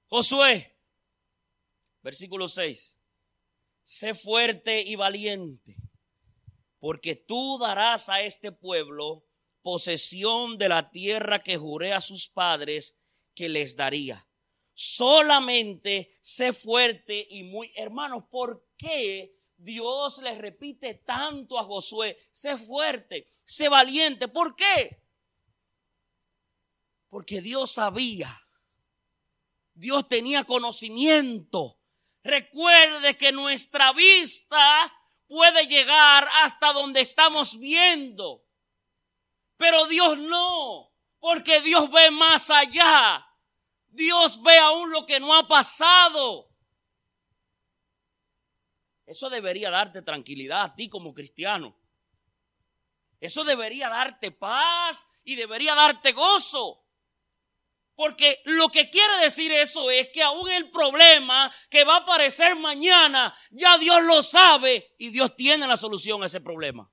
Josué, 0.07 0.75
versículo 2.01 2.47
6. 2.47 2.98
Sé 3.91 4.13
fuerte 4.13 4.83
y 4.83 4.95
valiente, 4.95 5.75
porque 6.77 7.15
tú 7.15 7.57
darás 7.57 8.07
a 8.09 8.21
este 8.21 8.51
pueblo 8.51 9.25
posesión 9.63 10.59
de 10.59 10.69
la 10.69 10.91
tierra 10.91 11.41
que 11.41 11.57
juré 11.57 11.93
a 11.93 11.99
sus 11.99 12.29
padres 12.29 12.99
que 13.33 13.49
les 13.49 13.75
daría. 13.75 14.29
Solamente 14.75 16.15
sé 16.21 16.53
fuerte 16.53 17.25
y 17.31 17.45
muy, 17.45 17.71
hermanos, 17.75 18.25
¿por 18.29 18.63
qué 18.77 19.35
Dios 19.57 20.19
le 20.21 20.37
repite 20.37 20.93
tanto 20.93 21.57
a 21.57 21.63
Josué? 21.63 22.15
Sé 22.31 22.57
fuerte, 22.59 23.25
sé 23.43 23.69
valiente. 23.69 24.27
¿Por 24.27 24.55
qué? 24.55 25.01
Porque 27.09 27.41
Dios 27.41 27.71
sabía. 27.71 28.39
Dios 29.73 30.07
tenía 30.07 30.43
conocimiento. 30.43 31.78
Recuerde 32.23 33.17
que 33.17 33.31
nuestra 33.31 33.93
vista 33.93 34.93
puede 35.27 35.67
llegar 35.67 36.27
hasta 36.43 36.73
donde 36.73 37.01
estamos 37.01 37.57
viendo. 37.59 38.45
Pero 39.57 39.85
Dios 39.87 40.17
no, 40.17 40.91
porque 41.19 41.61
Dios 41.61 41.89
ve 41.91 42.11
más 42.11 42.49
allá. 42.49 43.25
Dios 43.87 44.41
ve 44.41 44.57
aún 44.57 44.91
lo 44.91 45.05
que 45.05 45.19
no 45.19 45.33
ha 45.35 45.47
pasado. 45.47 46.49
Eso 49.05 49.29
debería 49.29 49.69
darte 49.69 50.01
tranquilidad 50.01 50.61
a 50.63 50.75
ti 50.75 50.87
como 50.87 51.13
cristiano. 51.13 51.75
Eso 53.19 53.43
debería 53.43 53.89
darte 53.89 54.31
paz 54.31 55.07
y 55.23 55.35
debería 55.35 55.75
darte 55.75 56.11
gozo. 56.11 56.85
Porque 57.99 58.41
lo 58.45 58.69
que 58.69 58.89
quiere 58.89 59.17
decir 59.17 59.51
eso 59.51 59.91
es 59.91 60.07
que 60.07 60.23
aún 60.23 60.49
el 60.49 60.71
problema 60.71 61.53
que 61.69 61.83
va 61.83 61.95
a 61.95 61.99
aparecer 61.99 62.55
mañana, 62.55 63.35
ya 63.51 63.77
Dios 63.77 64.01
lo 64.05 64.23
sabe 64.23 64.95
y 64.97 65.09
Dios 65.09 65.35
tiene 65.35 65.67
la 65.67 65.75
solución 65.75 66.23
a 66.23 66.27
ese 66.27 66.39
problema. 66.39 66.89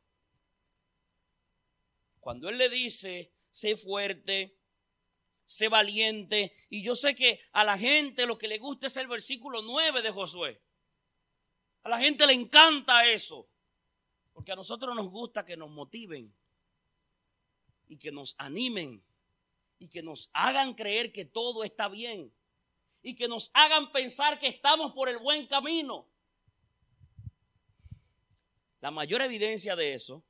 Cuando 2.18 2.48
Él 2.48 2.58
le 2.58 2.68
dice, 2.68 3.32
sé 3.52 3.76
fuerte, 3.76 4.58
sé 5.44 5.68
valiente. 5.68 6.52
Y 6.70 6.82
yo 6.82 6.96
sé 6.96 7.14
que 7.14 7.40
a 7.52 7.62
la 7.62 7.78
gente 7.78 8.26
lo 8.26 8.36
que 8.36 8.48
le 8.48 8.58
gusta 8.58 8.88
es 8.88 8.96
el 8.96 9.06
versículo 9.06 9.62
9 9.62 10.02
de 10.02 10.10
Josué. 10.10 10.60
A 11.84 11.88
la 11.88 12.00
gente 12.00 12.26
le 12.26 12.32
encanta 12.32 13.06
eso. 13.06 13.48
Porque 14.32 14.50
a 14.50 14.56
nosotros 14.56 14.92
nos 14.96 15.08
gusta 15.08 15.44
que 15.44 15.56
nos 15.56 15.70
motiven 15.70 16.36
y 17.86 17.96
que 17.96 18.10
nos 18.10 18.34
animen 18.38 19.06
y 19.78 19.88
que 19.88 20.02
nos 20.02 20.30
hagan 20.32 20.74
creer 20.74 21.12
que 21.12 21.24
todo 21.24 21.64
está 21.64 21.88
bien 21.88 22.32
y 23.02 23.14
que 23.14 23.28
nos 23.28 23.50
hagan 23.54 23.92
pensar 23.92 24.38
que 24.38 24.48
estamos 24.48 24.92
por 24.92 25.08
el 25.08 25.18
buen 25.18 25.46
camino. 25.46 26.10
La 28.80 28.90
mayor 28.90 29.22
evidencia 29.22 29.76
de 29.76 29.94
eso 29.94 30.24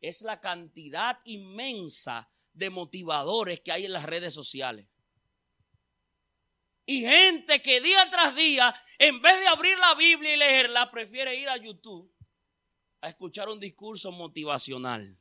es 0.00 0.22
la 0.22 0.40
cantidad 0.40 1.20
inmensa 1.24 2.30
de 2.52 2.70
motivadores 2.70 3.60
que 3.60 3.72
hay 3.72 3.84
en 3.86 3.92
las 3.92 4.04
redes 4.04 4.34
sociales. 4.34 4.86
Y 6.86 7.00
gente 7.02 7.60
que 7.60 7.80
día 7.80 8.08
tras 8.10 8.34
día, 8.34 8.74
en 8.98 9.20
vez 9.20 9.38
de 9.40 9.46
abrir 9.46 9.78
la 9.78 9.94
Biblia 9.94 10.34
y 10.34 10.36
leerla, 10.38 10.90
prefiere 10.90 11.36
ir 11.36 11.48
a 11.48 11.56
YouTube 11.56 12.10
a 13.00 13.08
escuchar 13.08 13.48
un 13.48 13.60
discurso 13.60 14.10
motivacional. 14.10 15.18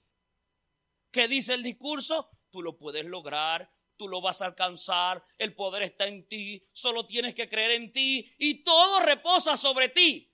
¿Qué 1.11 1.27
dice 1.27 1.53
el 1.53 1.63
discurso? 1.63 2.29
Tú 2.57 2.63
lo 2.63 2.75
puedes 2.75 3.05
lograr, 3.05 3.71
tú 3.97 4.07
lo 4.07 4.19
vas 4.19 4.41
a 4.41 4.47
alcanzar, 4.47 5.23
el 5.37 5.53
poder 5.53 5.83
está 5.83 6.07
en 6.07 6.27
ti, 6.27 6.67
solo 6.73 7.05
tienes 7.05 7.35
que 7.35 7.47
creer 7.47 7.69
en 7.69 7.93
ti 7.93 8.33
y 8.39 8.63
todo 8.63 8.99
reposa 8.99 9.55
sobre 9.55 9.89
ti. 9.89 10.33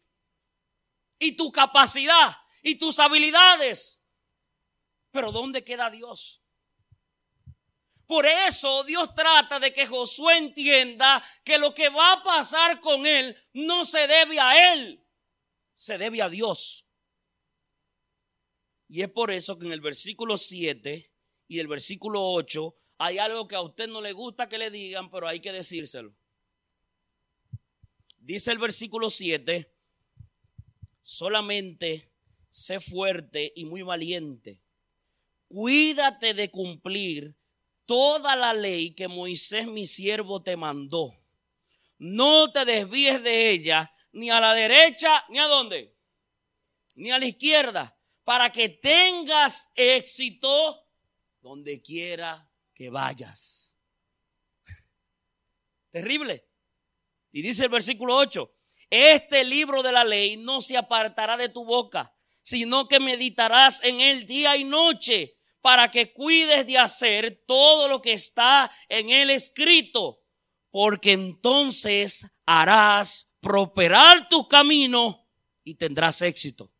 Y 1.19 1.33
tu 1.33 1.51
capacidad 1.51 2.37
y 2.61 2.75
tus 2.75 2.97
habilidades. 2.99 4.01
Pero 5.11 5.33
¿dónde 5.33 5.65
queda 5.65 5.89
Dios? 5.89 6.41
Por 8.05 8.25
eso 8.25 8.85
Dios 8.85 9.13
trata 9.13 9.59
de 9.59 9.73
que 9.73 9.85
Josué 9.85 10.37
entienda 10.37 11.21
que 11.43 11.57
lo 11.57 11.73
que 11.73 11.89
va 11.89 12.13
a 12.13 12.23
pasar 12.23 12.79
con 12.79 13.05
él 13.05 13.37
no 13.51 13.83
se 13.83 14.07
debe 14.07 14.39
a 14.39 14.73
él, 14.73 15.05
se 15.75 15.97
debe 15.97 16.21
a 16.21 16.29
Dios. 16.29 16.85
Y 18.87 19.01
es 19.01 19.09
por 19.09 19.29
eso 19.29 19.59
que 19.59 19.65
en 19.65 19.73
el 19.73 19.81
versículo 19.81 20.37
7 20.37 21.12
y 21.53 21.59
el 21.59 21.67
versículo 21.67 22.25
8 22.31 22.75
hay 22.97 23.19
algo 23.19 23.47
que 23.47 23.53
a 23.55 23.61
usted 23.61 23.87
no 23.87 24.01
le 24.01 24.11
gusta 24.11 24.49
que 24.49 24.57
le 24.57 24.71
digan, 24.71 25.11
pero 25.11 25.27
hay 25.27 25.39
que 25.39 25.51
decírselo. 25.51 26.15
Dice 28.17 28.51
el 28.51 28.57
versículo 28.57 29.11
7, 29.11 29.71
solamente 31.03 32.11
sé 32.49 32.79
fuerte 32.79 33.53
y 33.55 33.65
muy 33.65 33.83
valiente. 33.83 34.63
Cuídate 35.47 36.33
de 36.33 36.49
cumplir 36.49 37.37
toda 37.85 38.35
la 38.35 38.55
ley 38.55 38.95
que 38.95 39.07
Moisés 39.07 39.67
mi 39.67 39.85
siervo 39.85 40.41
te 40.41 40.57
mandó. 40.57 41.13
No 41.99 42.51
te 42.51 42.65
desvíes 42.65 43.21
de 43.21 43.51
ella, 43.51 43.93
ni 44.11 44.31
a 44.31 44.39
la 44.39 44.55
derecha, 44.55 45.23
ni 45.29 45.37
a 45.37 45.45
dónde, 45.45 45.95
ni 46.95 47.11
a 47.11 47.19
la 47.19 47.27
izquierda, 47.27 47.95
para 48.23 48.51
que 48.51 48.69
tengas 48.69 49.69
éxito 49.75 50.82
donde 51.43 51.81
quiera 51.81 52.49
que 52.73 52.89
vayas. 52.89 53.77
Terrible. 55.91 56.47
Y 57.33 57.41
dice 57.41 57.65
el 57.65 57.69
versículo 57.69 58.15
8, 58.15 58.49
este 58.89 59.43
libro 59.43 59.83
de 59.83 59.91
la 59.91 60.05
ley 60.05 60.37
no 60.37 60.61
se 60.61 60.77
apartará 60.77 61.35
de 61.35 61.49
tu 61.49 61.65
boca, 61.65 62.15
sino 62.41 62.87
que 62.87 62.99
meditarás 62.99 63.83
en 63.83 63.99
él 63.99 64.25
día 64.25 64.55
y 64.55 64.63
noche 64.63 65.37
para 65.61 65.91
que 65.91 66.13
cuides 66.13 66.65
de 66.65 66.77
hacer 66.77 67.43
todo 67.45 67.89
lo 67.89 68.01
que 68.01 68.13
está 68.13 68.71
en 68.87 69.09
él 69.09 69.29
escrito, 69.29 70.21
porque 70.71 71.11
entonces 71.11 72.27
harás 72.45 73.29
prosperar 73.41 74.29
tu 74.29 74.47
camino 74.47 75.29
y 75.63 75.75
tendrás 75.75 76.21
éxito. 76.21 76.72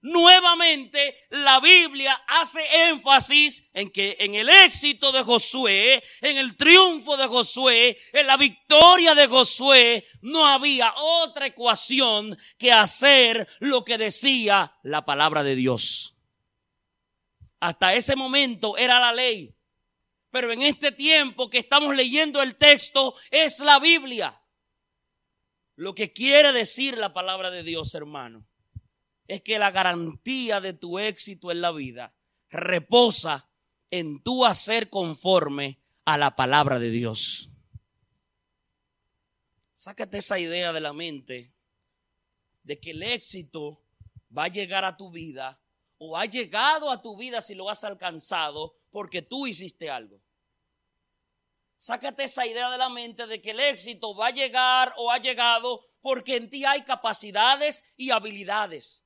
Nuevamente 0.00 1.16
la 1.30 1.58
Biblia 1.58 2.14
hace 2.28 2.60
énfasis 2.88 3.64
en 3.72 3.90
que 3.90 4.16
en 4.20 4.36
el 4.36 4.48
éxito 4.48 5.10
de 5.10 5.24
Josué, 5.24 6.02
en 6.20 6.36
el 6.36 6.56
triunfo 6.56 7.16
de 7.16 7.26
Josué, 7.26 7.98
en 8.12 8.26
la 8.28 8.36
victoria 8.36 9.16
de 9.16 9.26
Josué, 9.26 10.06
no 10.22 10.46
había 10.46 10.94
otra 10.96 11.46
ecuación 11.46 12.36
que 12.58 12.70
hacer 12.70 13.48
lo 13.58 13.84
que 13.84 13.98
decía 13.98 14.78
la 14.84 15.04
palabra 15.04 15.42
de 15.42 15.56
Dios. 15.56 16.14
Hasta 17.58 17.94
ese 17.94 18.14
momento 18.14 18.76
era 18.76 19.00
la 19.00 19.12
ley. 19.12 19.52
Pero 20.30 20.52
en 20.52 20.62
este 20.62 20.92
tiempo 20.92 21.50
que 21.50 21.58
estamos 21.58 21.96
leyendo 21.96 22.40
el 22.40 22.54
texto 22.54 23.16
es 23.32 23.58
la 23.60 23.80
Biblia. 23.80 24.40
Lo 25.74 25.92
que 25.92 26.12
quiere 26.12 26.52
decir 26.52 26.96
la 26.98 27.12
palabra 27.12 27.50
de 27.50 27.64
Dios, 27.64 27.94
hermano 27.96 28.47
es 29.28 29.42
que 29.42 29.58
la 29.58 29.70
garantía 29.70 30.60
de 30.60 30.72
tu 30.72 30.98
éxito 30.98 31.52
en 31.52 31.60
la 31.60 31.70
vida 31.70 32.14
reposa 32.48 33.50
en 33.90 34.22
tu 34.22 34.46
hacer 34.46 34.88
conforme 34.88 35.80
a 36.06 36.16
la 36.16 36.34
palabra 36.34 36.78
de 36.78 36.90
Dios. 36.90 37.50
Sácate 39.74 40.18
esa 40.18 40.38
idea 40.38 40.72
de 40.72 40.80
la 40.80 40.94
mente 40.94 41.54
de 42.62 42.80
que 42.80 42.90
el 42.92 43.02
éxito 43.02 43.84
va 44.36 44.44
a 44.44 44.48
llegar 44.48 44.84
a 44.86 44.96
tu 44.96 45.10
vida 45.10 45.60
o 45.98 46.16
ha 46.16 46.24
llegado 46.24 46.90
a 46.90 47.02
tu 47.02 47.16
vida 47.16 47.42
si 47.42 47.54
lo 47.54 47.68
has 47.68 47.84
alcanzado 47.84 48.76
porque 48.90 49.20
tú 49.20 49.46
hiciste 49.46 49.90
algo. 49.90 50.22
Sácate 51.76 52.24
esa 52.24 52.46
idea 52.46 52.70
de 52.70 52.78
la 52.78 52.88
mente 52.88 53.26
de 53.26 53.40
que 53.42 53.50
el 53.50 53.60
éxito 53.60 54.16
va 54.16 54.28
a 54.28 54.32
llegar 54.32 54.94
o 54.96 55.12
ha 55.12 55.18
llegado 55.18 55.84
porque 56.00 56.36
en 56.36 56.48
ti 56.48 56.64
hay 56.64 56.82
capacidades 56.82 57.92
y 57.96 58.10
habilidades 58.10 59.04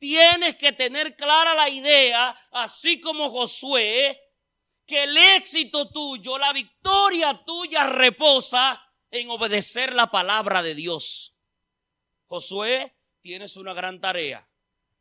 tienes 0.00 0.56
que 0.56 0.72
tener 0.72 1.14
clara 1.14 1.54
la 1.54 1.68
idea, 1.68 2.34
así 2.50 3.00
como 3.00 3.30
Josué, 3.30 4.20
que 4.84 5.04
el 5.04 5.16
éxito 5.16 5.88
tuyo, 5.90 6.36
la 6.38 6.52
victoria 6.52 7.40
tuya 7.46 7.86
reposa 7.86 8.82
en 9.12 9.30
obedecer 9.30 9.94
la 9.94 10.10
palabra 10.10 10.62
de 10.62 10.74
Dios. 10.74 11.36
Josué, 12.26 12.96
tienes 13.20 13.56
una 13.56 13.74
gran 13.74 14.00
tarea. 14.00 14.48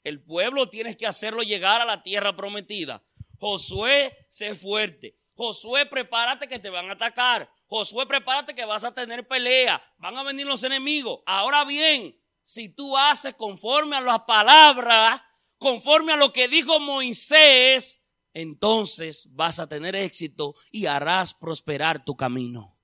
El 0.04 0.22
pueblo 0.22 0.70
tienes 0.70 0.98
que 0.98 1.08
hacerlo 1.08 1.42
llegar 1.42 1.82
a 1.82 1.86
la 1.86 2.04
tierra 2.04 2.36
prometida. 2.36 3.04
Josué, 3.40 4.26
sé 4.30 4.54
fuerte. 4.54 5.18
Josué, 5.34 5.86
prepárate 5.86 6.48
que 6.48 6.60
te 6.60 6.70
van 6.70 6.90
a 6.90 6.94
atacar. 6.94 7.50
Josué, 7.68 8.06
prepárate 8.06 8.54
que 8.54 8.66
vas 8.66 8.84
a 8.84 8.94
tener 8.94 9.28
pelea. 9.28 9.82
Van 9.98 10.18
a 10.18 10.24
venir 10.24 10.46
los 10.46 10.64
enemigos. 10.64 11.22
Ahora 11.26 11.64
bien, 11.64 12.20
si 12.44 12.70
tú 12.70 12.98
haces 12.98 13.34
conforme 13.36 13.96
a 13.96 14.02
la 14.02 14.26
palabra, 14.26 15.26
conforme 15.58 16.14
a 16.14 16.18
lo 16.18 16.32
que 16.32 16.48
dijo 16.48 16.80
Moisés, 16.80 18.02
entonces 18.34 19.28
vas 19.32 19.60
a 19.60 19.68
tener 19.68 19.96
éxito 19.96 20.56
y 20.72 20.86
harás 20.86 21.34
prosperar 21.34 22.04
tu 22.04 22.16
camino. 22.16 22.78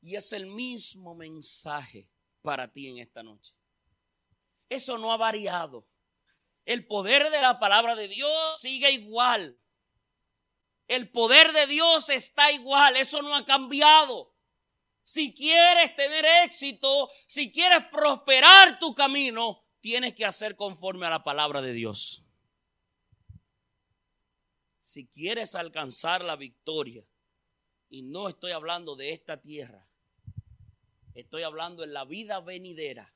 Y 0.00 0.16
es 0.16 0.32
el 0.32 0.46
mismo 0.46 1.14
mensaje 1.14 2.10
para 2.42 2.72
ti 2.72 2.88
en 2.88 2.98
esta 2.98 3.22
noche. 3.22 3.54
Eso 4.68 4.98
no 4.98 5.12
ha 5.12 5.16
variado. 5.16 5.86
El 6.64 6.86
poder 6.86 7.30
de 7.30 7.40
la 7.40 7.58
palabra 7.58 7.94
de 7.94 8.08
Dios 8.08 8.60
sigue 8.60 8.90
igual. 8.90 9.60
El 10.88 11.10
poder 11.10 11.52
de 11.52 11.66
Dios 11.66 12.08
está 12.08 12.50
igual. 12.52 12.96
Eso 12.96 13.22
no 13.22 13.34
ha 13.34 13.44
cambiado. 13.44 14.31
Si 15.02 15.34
quieres 15.34 15.94
tener 15.96 16.24
éxito, 16.44 17.10
si 17.26 17.50
quieres 17.50 17.84
prosperar 17.90 18.78
tu 18.78 18.94
camino, 18.94 19.64
tienes 19.80 20.14
que 20.14 20.24
hacer 20.24 20.56
conforme 20.56 21.06
a 21.06 21.10
la 21.10 21.24
palabra 21.24 21.60
de 21.60 21.72
Dios. 21.72 22.24
Si 24.80 25.08
quieres 25.08 25.54
alcanzar 25.54 26.22
la 26.22 26.36
victoria, 26.36 27.04
y 27.88 28.02
no 28.02 28.28
estoy 28.28 28.52
hablando 28.52 28.96
de 28.96 29.12
esta 29.12 29.40
tierra, 29.40 29.86
estoy 31.14 31.42
hablando 31.42 31.84
en 31.84 31.92
la 31.92 32.04
vida 32.04 32.40
venidera, 32.40 33.14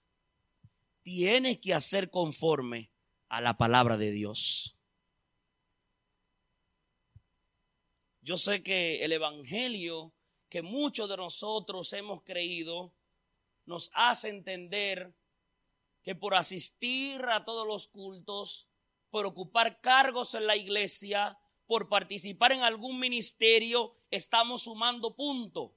tienes 1.03 1.59
que 1.59 1.73
hacer 1.73 2.11
conforme 2.11 2.93
a 3.29 3.41
la 3.41 3.57
palabra 3.57 3.97
de 3.97 4.11
Dios. 4.11 4.77
Yo 8.21 8.37
sé 8.37 8.63
que 8.63 9.05
el 9.05 9.13
Evangelio 9.13 10.16
que 10.49 10.63
muchos 10.63 11.09
de 11.09 11.17
nosotros 11.17 11.93
hemos 11.93 12.23
creído 12.23 12.93
nos 13.65 13.91
hace 13.95 14.29
entender 14.29 15.15
que 16.03 16.15
por 16.15 16.35
asistir 16.35 17.21
a 17.25 17.45
todos 17.45 17.67
los 17.67 17.89
cultos, 17.89 18.69
por 19.11 19.27
ocupar 19.27 19.81
cargos 19.81 20.35
en 20.35 20.47
la 20.47 20.57
iglesia, 20.57 21.39
por 21.67 21.89
participar 21.89 22.53
en 22.53 22.61
algún 22.61 23.01
ministerio, 23.01 23.97
estamos 24.11 24.63
sumando 24.63 25.17
puntos. 25.17 25.73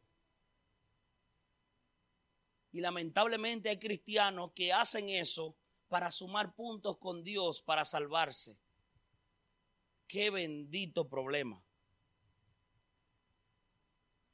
Y 2.71 2.82
lamentablemente 2.82 3.69
hay 3.69 3.79
cristianos 3.79 4.51
que 4.53 4.71
hacen 4.71 5.10
eso 5.10 5.55
para 5.88 6.12
sumar 6.12 6.53
puntos 6.53 6.97
con 6.97 7.23
Dios, 7.23 7.63
para 7.63 7.84
salvarse. 7.84 8.60
Qué 10.08 10.29
bendito 10.29 11.10
problema. 11.10 11.63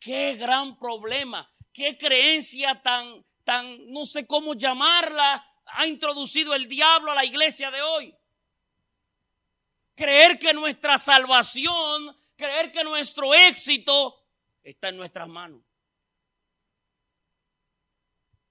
Qué 0.06 0.36
gran 0.36 0.78
problema, 0.78 1.52
qué 1.74 1.98
creencia 1.98 2.80
tan, 2.84 3.26
tan, 3.44 3.92
no 3.92 4.06
sé 4.06 4.28
cómo 4.28 4.54
llamarla, 4.54 5.44
ha 5.66 5.88
introducido 5.88 6.54
el 6.54 6.68
diablo 6.68 7.12
a 7.12 7.16
la 7.16 7.26
iglesia 7.26 7.72
de 7.72 7.82
hoy. 7.82 8.16
Creer 9.96 10.38
que 10.38 10.54
nuestra 10.54 11.00
salvación, 11.00 12.16
creer 12.36 12.72
que 12.72 12.84
nuestro 12.84 13.34
éxito 13.34 14.28
está 14.62 14.90
en 14.90 14.98
nuestras 14.98 15.28
manos. 15.28 15.64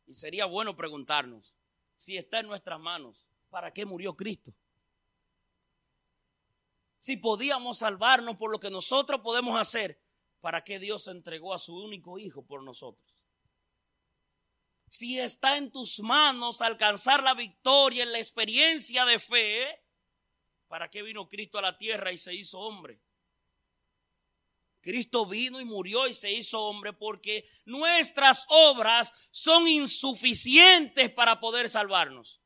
Y 0.07 0.15
sería 0.15 0.47
bueno 0.47 0.75
preguntarnos, 0.75 1.55
si 1.95 2.17
está 2.17 2.41
en 2.41 2.49
nuestras 2.49 2.81
manos, 2.81 3.29
¿para 3.49 3.73
qué 3.73 3.87
murió 3.87 4.17
Cristo? 4.17 4.53
Si 6.99 7.17
podíamos 7.17 7.79
salvarnos 7.79 8.35
por 8.35 8.51
lo 8.51 8.59
que 8.59 8.71
nosotros 8.71 9.21
podemos 9.21 9.57
hacer, 9.57 10.04
¿para 10.45 10.63
qué 10.63 10.79
Dios 10.79 11.09
entregó 11.09 11.55
a 11.55 11.59
su 11.59 11.75
único 11.75 12.19
hijo 12.19 12.45
por 12.45 12.63
nosotros? 12.63 13.17
Si 14.91 15.19
está 15.19 15.57
en 15.57 15.73
tus 15.73 16.01
manos 16.01 16.61
alcanzar 16.61 17.23
la 17.23 17.33
victoria 17.33 18.03
en 18.03 18.13
la 18.13 18.19
experiencia 18.19 19.07
de 19.07 19.19
fe, 19.19 19.83
¿para 20.69 20.91
qué 20.91 21.01
vino 21.01 21.31
Cristo 21.31 21.57
a 21.57 21.63
la 21.63 21.79
tierra 21.79 22.13
y 22.13 22.19
se 22.19 22.35
hizo 22.35 22.61
hombre? 22.61 23.01
Cristo 24.83 25.25
vino 25.25 25.63
y 25.63 25.65
murió 25.65 26.07
y 26.07 26.13
se 26.13 26.31
hizo 26.31 26.61
hombre 26.61 26.93
porque 26.93 27.49
nuestras 27.65 28.45
obras 28.51 29.15
son 29.31 29.67
insuficientes 29.67 31.09
para 31.09 31.41
poder 31.41 31.71
salvarnos. 31.71 32.43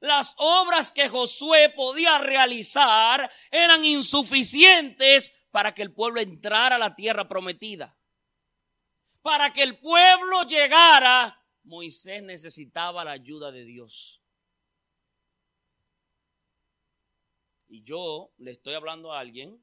Las 0.00 0.34
obras 0.38 0.90
que 0.90 1.08
Josué 1.08 1.68
podía 1.68 2.18
realizar 2.18 3.32
eran 3.52 3.84
insuficientes 3.84 5.32
para 5.52 5.74
que 5.74 5.82
el 5.82 5.92
pueblo 5.92 6.20
entrara 6.20 6.76
a 6.76 6.78
la 6.78 6.96
tierra 6.96 7.28
prometida. 7.28 7.96
Para 9.20 9.52
que 9.52 9.62
el 9.62 9.78
pueblo 9.78 10.42
llegara, 10.44 11.46
Moisés 11.62 12.22
necesitaba 12.22 13.04
la 13.04 13.12
ayuda 13.12 13.52
de 13.52 13.64
Dios. 13.64 14.22
Y 17.68 17.84
yo 17.84 18.32
le 18.38 18.50
estoy 18.50 18.74
hablando 18.74 19.12
a 19.12 19.20
alguien 19.20 19.62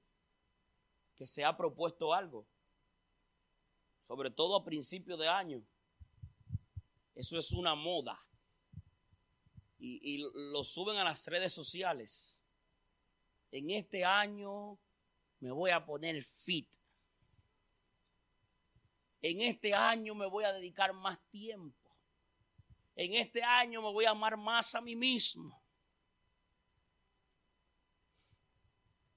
que 1.15 1.27
se 1.27 1.43
ha 1.43 1.57
propuesto 1.57 2.13
algo, 2.13 2.47
sobre 4.03 4.31
todo 4.31 4.55
a 4.55 4.63
principio 4.63 5.17
de 5.17 5.27
año. 5.27 5.65
Eso 7.15 7.37
es 7.37 7.51
una 7.51 7.75
moda. 7.75 8.17
Y, 9.79 9.99
y, 10.15 10.31
lo 10.51 10.63
suben 10.63 10.97
a 10.97 11.03
las 11.03 11.27
redes 11.27 11.51
sociales. 11.51 12.43
En 13.51 13.71
este 13.71 14.05
año 14.05 14.79
me 15.39 15.51
voy 15.51 15.71
a 15.71 15.85
poner 15.85 16.21
fit. 16.21 16.69
En 19.21 19.41
este 19.41 19.73
año 19.73 20.15
me 20.15 20.25
voy 20.25 20.45
a 20.45 20.53
dedicar 20.53 20.93
más 20.93 21.19
tiempo. 21.29 21.77
En 22.95 23.13
este 23.13 23.43
año 23.43 23.81
me 23.81 23.91
voy 23.91 24.05
a 24.05 24.11
amar 24.11 24.37
más 24.37 24.75
a 24.75 24.81
mí 24.81 24.95
mismo. 24.95 25.63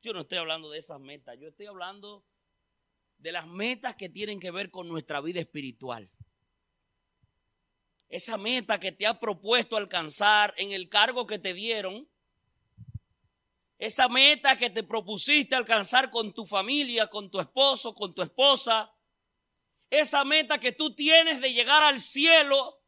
Yo 0.02 0.12
no 0.12 0.20
estoy 0.20 0.38
hablando 0.38 0.70
de 0.70 0.78
esas 0.78 1.00
metas, 1.00 1.38
yo 1.38 1.48
estoy 1.48 1.66
hablando 1.66 2.26
de 3.18 3.30
las 3.30 3.46
metas 3.46 3.94
que 3.94 4.08
tienen 4.08 4.40
que 4.40 4.50
ver 4.50 4.70
con 4.70 4.88
nuestra 4.88 5.20
vida 5.20 5.38
espiritual. 5.38 6.10
Esa 8.08 8.36
meta 8.36 8.78
que 8.80 8.92
te 8.92 9.06
ha 9.06 9.18
propuesto 9.18 9.76
alcanzar 9.76 10.52
en 10.58 10.72
el 10.72 10.88
cargo 10.88 11.26
que 11.26 11.38
te 11.38 11.54
dieron. 11.54 12.10
Esa 13.82 14.08
meta 14.08 14.56
que 14.56 14.70
te 14.70 14.84
propusiste 14.84 15.56
alcanzar 15.56 16.08
con 16.08 16.32
tu 16.32 16.46
familia, 16.46 17.08
con 17.08 17.28
tu 17.32 17.40
esposo, 17.40 17.96
con 17.96 18.14
tu 18.14 18.22
esposa. 18.22 18.94
Esa 19.90 20.22
meta 20.22 20.60
que 20.60 20.70
tú 20.70 20.94
tienes 20.94 21.40
de 21.40 21.52
llegar 21.52 21.82
al 21.82 21.98
cielo 21.98 22.80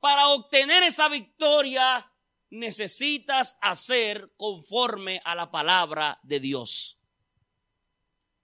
para 0.00 0.28
obtener 0.28 0.84
esa 0.84 1.10
victoria 1.10 2.10
necesitas 2.48 3.58
hacer 3.60 4.32
conforme 4.38 5.20
a 5.26 5.34
la 5.34 5.50
palabra 5.50 6.18
de 6.22 6.40
Dios. 6.40 6.98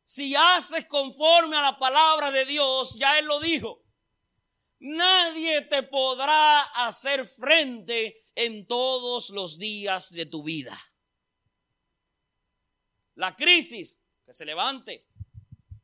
Si 0.05 0.37
haces 0.37 0.85
conforme 0.85 1.57
a 1.57 1.63
la 1.63 1.79
palabra 1.79 2.31
de 2.31 2.45
Dios, 2.45 2.99
ya 2.99 3.19
Él 3.19 3.25
lo 3.25 3.41
dijo, 3.41 3.83
nadie 4.79 5.63
te 5.63 5.85
podrá 5.85 6.65
hacer 6.87 7.25
frente 7.25 8.27
en 8.35 8.67
todos 8.67 9.31
los 9.31 9.57
días 9.57 10.13
de 10.13 10.27
tu 10.27 10.43
vida. 10.43 10.79
La 13.19 13.35
crisis 13.37 14.01
que 14.25 14.33
se 14.33 14.45
levante, 14.45 15.07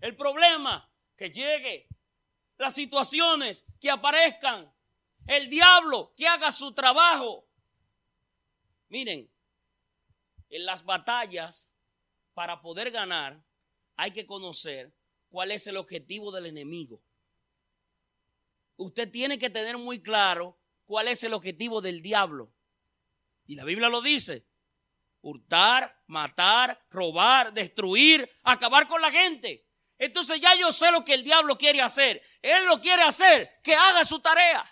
el 0.01 0.17
problema 0.17 0.91
que 1.17 1.31
llegue, 1.31 1.89
las 2.59 2.75
situaciones 2.75 3.67
que 3.81 3.91
aparezcan, 3.91 4.73
el 5.27 5.49
diablo 5.49 6.13
que 6.17 6.27
haga 6.29 6.51
su 6.53 6.73
trabajo, 6.73 7.45
Miren, 8.95 9.29
en 10.51 10.65
las 10.67 10.85
batallas, 10.85 11.73
para 12.33 12.63
poder 12.63 12.93
ganar, 12.93 13.45
hay 13.97 14.13
que 14.13 14.25
conocer 14.25 14.95
cuál 15.31 15.51
es 15.51 15.67
el 15.67 15.77
objetivo 15.77 16.31
del 16.31 16.47
enemigo. 16.47 17.03
Usted 18.77 19.11
tiene 19.11 19.37
que 19.37 19.51
tener 19.51 19.79
muy 19.79 20.01
claro 20.01 20.61
cuál 20.85 21.09
es 21.09 21.25
el 21.25 21.35
objetivo 21.35 21.81
del 21.81 22.03
diablo. 22.03 22.53
Y 23.47 23.57
la 23.57 23.65
Biblia 23.65 23.89
lo 23.89 24.01
dice. 24.01 24.47
Hurtar, 25.27 26.03
matar, 26.07 26.79
robar, 26.91 27.53
destruir, 27.55 28.31
acabar 28.43 28.87
con 28.87 29.01
la 29.01 29.11
gente. 29.11 29.67
Entonces 29.99 30.39
ya 30.39 30.55
yo 30.55 30.71
sé 30.71 30.93
lo 30.93 31.03
que 31.03 31.15
el 31.15 31.25
diablo 31.25 31.57
quiere 31.57 31.81
hacer. 31.81 32.21
Él 32.43 32.67
lo 32.67 32.79
quiere 32.79 33.03
hacer, 33.03 33.49
que 33.63 33.75
haga 33.75 34.05
su 34.05 34.21
tarea. 34.21 34.71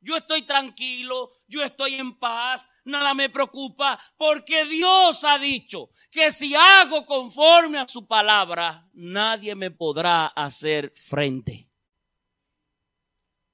Yo 0.00 0.16
estoy 0.16 0.42
tranquilo, 0.42 1.32
yo 1.48 1.64
estoy 1.64 1.94
en 1.94 2.18
paz, 2.18 2.68
nada 2.84 3.14
me 3.14 3.30
preocupa, 3.30 3.98
porque 4.18 4.66
Dios 4.66 5.24
ha 5.24 5.38
dicho 5.38 5.88
que 6.10 6.30
si 6.30 6.54
hago 6.54 7.06
conforme 7.06 7.78
a 7.78 7.88
su 7.88 8.06
palabra, 8.06 8.86
nadie 8.92 9.54
me 9.54 9.70
podrá 9.70 10.26
hacer 10.26 10.92
frente. 10.94 11.70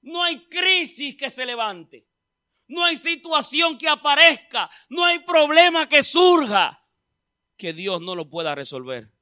No 0.01 0.21
hay 0.21 0.45
crisis 0.49 1.15
que 1.15 1.29
se 1.29 1.45
levante, 1.45 2.05
no 2.71 2.83
hay 2.83 2.95
situación 2.95 3.77
que 3.77 3.87
aparezca, 3.87 4.69
no 4.89 5.05
hay 5.05 5.19
problema 5.19 5.87
que 5.87 6.03
surja 6.03 6.83
que 7.57 7.73
Dios 7.73 8.01
no 8.01 8.15
lo 8.15 8.29
pueda 8.29 8.55
resolver. 8.55 9.13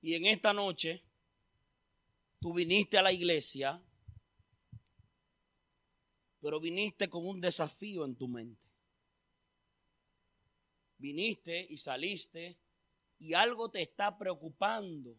Y 0.00 0.14
en 0.14 0.26
esta 0.26 0.52
noche, 0.52 1.04
tú 2.40 2.54
viniste 2.54 2.96
a 2.96 3.02
la 3.02 3.12
iglesia 3.12 3.82
pero 6.46 6.60
viniste 6.60 7.10
con 7.10 7.26
un 7.26 7.40
desafío 7.40 8.04
en 8.04 8.14
tu 8.14 8.28
mente. 8.28 8.68
Viniste 10.96 11.66
y 11.68 11.76
saliste 11.76 12.56
y 13.18 13.34
algo 13.34 13.68
te 13.68 13.82
está 13.82 14.16
preocupando. 14.16 15.18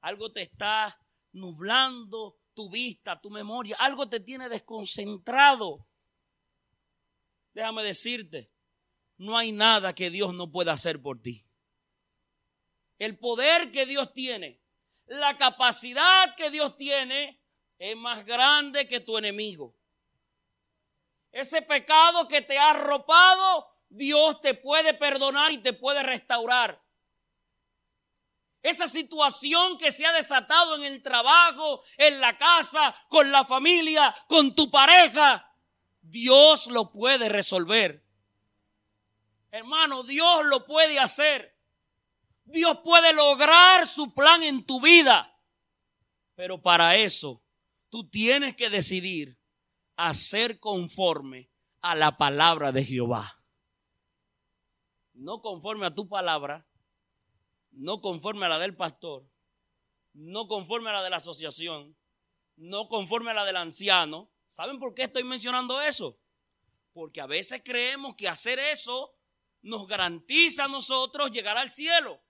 Algo 0.00 0.30
te 0.30 0.42
está 0.42 1.04
nublando 1.32 2.37
tu 2.58 2.68
vista, 2.68 3.20
tu 3.20 3.30
memoria. 3.30 3.76
Algo 3.78 4.08
te 4.08 4.18
tiene 4.18 4.48
desconcentrado. 4.48 5.86
Déjame 7.54 7.84
decirte, 7.84 8.50
no 9.16 9.38
hay 9.38 9.52
nada 9.52 9.94
que 9.94 10.10
Dios 10.10 10.34
no 10.34 10.50
pueda 10.50 10.72
hacer 10.72 11.00
por 11.00 11.22
ti. 11.22 11.46
El 12.98 13.16
poder 13.16 13.70
que 13.70 13.86
Dios 13.86 14.12
tiene, 14.12 14.60
la 15.06 15.38
capacidad 15.38 16.34
que 16.34 16.50
Dios 16.50 16.76
tiene, 16.76 17.40
es 17.78 17.96
más 17.96 18.26
grande 18.26 18.88
que 18.88 18.98
tu 18.98 19.16
enemigo. 19.16 19.76
Ese 21.30 21.62
pecado 21.62 22.26
que 22.26 22.42
te 22.42 22.58
ha 22.58 22.70
arropado, 22.70 23.68
Dios 23.88 24.40
te 24.40 24.54
puede 24.54 24.94
perdonar 24.94 25.52
y 25.52 25.58
te 25.58 25.74
puede 25.74 26.02
restaurar. 26.02 26.84
Esa 28.62 28.88
situación 28.88 29.78
que 29.78 29.92
se 29.92 30.04
ha 30.04 30.12
desatado 30.12 30.76
en 30.76 30.84
el 30.84 31.02
trabajo, 31.02 31.80
en 31.96 32.20
la 32.20 32.36
casa, 32.36 32.94
con 33.08 33.30
la 33.30 33.44
familia, 33.44 34.14
con 34.28 34.54
tu 34.54 34.70
pareja, 34.70 35.48
Dios 36.00 36.66
lo 36.66 36.90
puede 36.90 37.28
resolver. 37.28 38.04
Hermano, 39.50 40.02
Dios 40.02 40.44
lo 40.46 40.66
puede 40.66 40.98
hacer. 40.98 41.56
Dios 42.44 42.78
puede 42.82 43.12
lograr 43.12 43.86
su 43.86 44.14
plan 44.14 44.42
en 44.42 44.64
tu 44.64 44.80
vida. 44.80 45.38
Pero 46.34 46.62
para 46.62 46.96
eso 46.96 47.42
tú 47.90 48.08
tienes 48.08 48.56
que 48.56 48.70
decidir 48.70 49.38
hacer 49.96 50.60
conforme 50.60 51.50
a 51.80 51.94
la 51.94 52.16
palabra 52.16 52.72
de 52.72 52.84
Jehová. 52.84 53.42
No 55.12 55.40
conforme 55.40 55.86
a 55.86 55.94
tu 55.94 56.08
palabra, 56.08 56.67
no 57.78 58.00
conforme 58.00 58.46
a 58.46 58.48
la 58.48 58.58
del 58.58 58.76
pastor, 58.76 59.24
no 60.12 60.48
conforme 60.48 60.90
a 60.90 60.94
la 60.94 61.02
de 61.02 61.10
la 61.10 61.16
asociación, 61.16 61.96
no 62.56 62.88
conforme 62.88 63.30
a 63.30 63.34
la 63.34 63.44
del 63.44 63.56
anciano. 63.56 64.30
¿Saben 64.48 64.80
por 64.80 64.94
qué 64.94 65.04
estoy 65.04 65.22
mencionando 65.22 65.80
eso? 65.80 66.18
Porque 66.92 67.20
a 67.20 67.26
veces 67.26 67.62
creemos 67.64 68.16
que 68.16 68.26
hacer 68.26 68.58
eso 68.58 69.14
nos 69.62 69.86
garantiza 69.86 70.64
a 70.64 70.68
nosotros 70.68 71.30
llegar 71.30 71.56
al 71.56 71.70
cielo. 71.70 72.20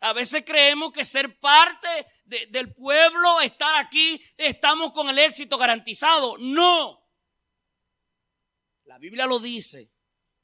A 0.00 0.12
veces 0.12 0.42
creemos 0.44 0.92
que 0.92 1.04
ser 1.04 1.40
parte 1.40 1.88
del 2.26 2.74
pueblo, 2.74 3.40
estar 3.40 3.74
aquí, 3.76 4.20
estamos 4.36 4.92
con 4.92 5.08
el 5.08 5.18
éxito 5.18 5.56
garantizado. 5.56 6.36
No. 6.38 7.08
La 8.84 8.98
Biblia 8.98 9.26
lo 9.26 9.38
dice. 9.38 9.90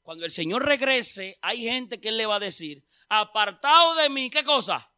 Cuando 0.05 0.23
el 0.23 0.31
Señor 0.31 0.63
regrese, 0.63 1.39
hay 1.41 1.63
gente 1.63 1.99
que 1.99 2.09
Él 2.09 2.17
le 2.17 2.27
va 2.27 2.35
a 2.35 2.39
decir, 2.39 2.85
apartado 3.09 3.95
de 3.95 4.07
mí, 4.07 4.29
¿qué 4.29 4.43
cosa? 4.43 4.93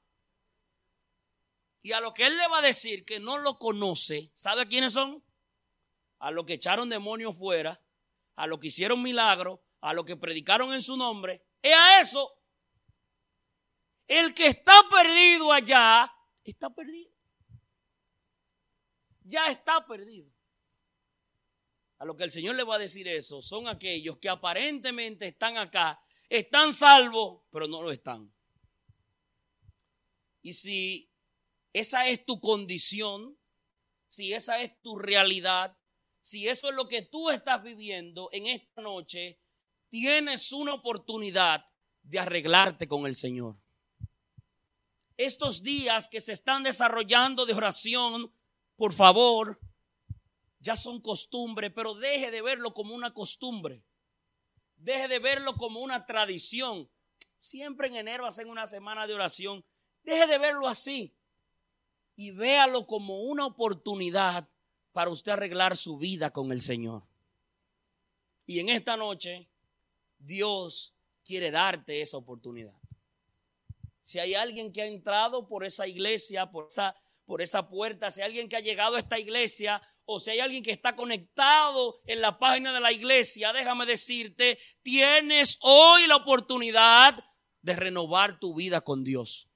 Y 1.82 1.94
a 1.94 2.02
lo 2.02 2.14
que 2.14 2.26
Él 2.28 2.36
le 2.36 2.46
va 2.50 2.58
a 2.58 2.62
decir 2.62 3.06
que 3.06 3.22
no 3.22 3.38
lo 3.38 3.58
conoce, 3.58 4.30
¿sabe 4.34 4.68
quiénes 4.68 4.92
son? 4.92 5.24
A 6.20 6.30
los 6.30 6.44
que 6.46 6.56
echaron 6.56 6.90
demonios 6.90 7.38
fuera, 7.38 7.82
a 8.36 8.48
los 8.48 8.60
que 8.60 8.68
hicieron 8.68 9.02
milagros, 9.02 9.62
a 9.80 9.94
los 9.94 10.04
que 10.04 10.18
predicaron 10.18 10.74
en 10.74 10.82
su 10.82 10.98
nombre. 10.98 11.42
Es 11.62 11.74
a 11.74 12.02
eso 12.02 12.30
el 14.10 14.34
que 14.34 14.48
está 14.48 14.74
perdido 14.92 15.54
allá, 15.54 16.14
está 16.44 16.70
perdido. 16.70 17.14
Ya 19.24 19.48
está 19.48 19.88
perdido. 19.88 20.30
A 21.98 22.06
lo 22.06 22.16
que 22.16 22.24
el 22.24 22.32
Señor 22.32 22.56
le 22.56 22.64
va 22.64 22.76
a 22.76 22.80
decir 22.80 23.08
eso 23.08 23.42
son 23.42 23.68
aquellos 23.68 24.18
que 24.18 24.30
aparentemente 24.30 25.28
están 25.28 25.58
acá, 25.58 26.00
están 26.30 26.74
salvos, 26.74 27.42
pero 27.52 27.68
no 27.68 27.82
lo 27.82 27.92
están. 27.92 28.34
Y 30.42 30.54
si 30.54 31.12
esa 31.74 32.08
es 32.08 32.26
tu 32.26 32.40
condición, 32.40 33.38
si 34.08 34.34
esa 34.34 34.62
es 34.62 34.80
tu 34.82 34.98
realidad, 34.98 35.78
si 36.22 36.48
eso 36.48 36.70
es 36.70 36.76
lo 36.76 36.88
que 36.88 37.02
tú 37.02 37.30
estás 37.30 37.64
viviendo 37.64 38.30
en 38.32 38.48
esta 38.48 38.82
noche, 38.82 39.40
tienes 39.90 40.52
una 40.52 40.74
oportunidad 40.74 41.66
de 42.04 42.20
arreglarte 42.20 42.88
con 42.88 43.06
el 43.06 43.16
Señor 43.16 43.58
estos 45.18 45.64
días 45.64 46.08
que 46.08 46.22
se 46.22 46.32
están 46.32 46.64
desarrollando 46.64 47.46
de 47.46 47.54
oración, 47.54 48.32
por 48.76 48.94
favor, 48.94 49.60
ya 50.60 50.76
son 50.76 51.02
costumbre, 51.02 51.70
pero 51.70 51.94
deje 51.94 52.32
de 52.32 52.42
verlo 52.42 52.74
como 52.74 52.96
una 52.96 53.14
costumbre. 53.14 53.84
Deje 54.78 55.08
de 55.08 55.20
verlo 55.20 55.56
como 55.56 55.80
una 55.80 56.06
tradición. 56.06 56.90
Siempre 57.40 57.88
en 57.88 57.98
enero 57.98 58.26
hacen 58.26 58.50
una 58.50 58.68
semana 58.68 59.08
de 59.08 59.14
oración. 59.14 59.66
Deje 60.04 60.28
de 60.28 60.38
verlo 60.38 60.68
así 60.68 61.18
y 62.18 62.32
véalo 62.32 62.88
como 62.88 63.22
una 63.22 63.46
oportunidad 63.46 64.50
para 64.92 65.12
usted 65.12 65.34
arreglar 65.34 65.78
su 65.78 65.98
vida 65.98 66.32
con 66.32 66.52
el 66.52 66.62
Señor. 66.62 67.08
Y 68.48 68.60
en 68.60 68.70
esta 68.70 68.98
noche, 68.98 69.48
Dios 70.18 70.96
quiere 71.24 71.52
darte 71.52 72.02
esa 72.02 72.18
oportunidad. 72.18 72.74
Si 74.02 74.20
hay 74.20 74.34
alguien 74.34 74.74
que 74.74 74.82
ha 74.82 74.88
entrado 74.88 75.48
por 75.48 75.64
esa 75.64 75.86
iglesia, 75.86 76.50
por 76.50 76.68
esa, 76.68 76.96
por 77.26 77.42
esa 77.42 77.68
puerta, 77.68 78.10
si 78.10 78.22
hay 78.22 78.28
alguien 78.28 78.50
que 78.50 78.56
ha 78.56 78.62
llegado 78.62 78.96
a 78.96 79.00
esta 79.00 79.20
iglesia 79.20 79.82
o 80.10 80.22
si 80.22 80.32
hay 80.32 80.40
alguien 80.40 80.64
que 80.64 80.72
está 80.72 80.96
conectado 80.96 82.00
en 82.06 82.22
la 82.22 82.40
página 82.40 82.72
de 82.72 82.80
la 82.80 82.94
iglesia, 82.94 83.52
déjame 83.52 83.86
decirte, 83.86 84.58
tienes 84.82 85.58
hoy 85.60 86.08
la 86.08 86.16
oportunidad 86.16 87.22
de 87.62 87.74
renovar 87.74 88.40
tu 88.40 88.56
vida 88.56 88.80
con 88.80 89.04
Dios. 89.04 89.50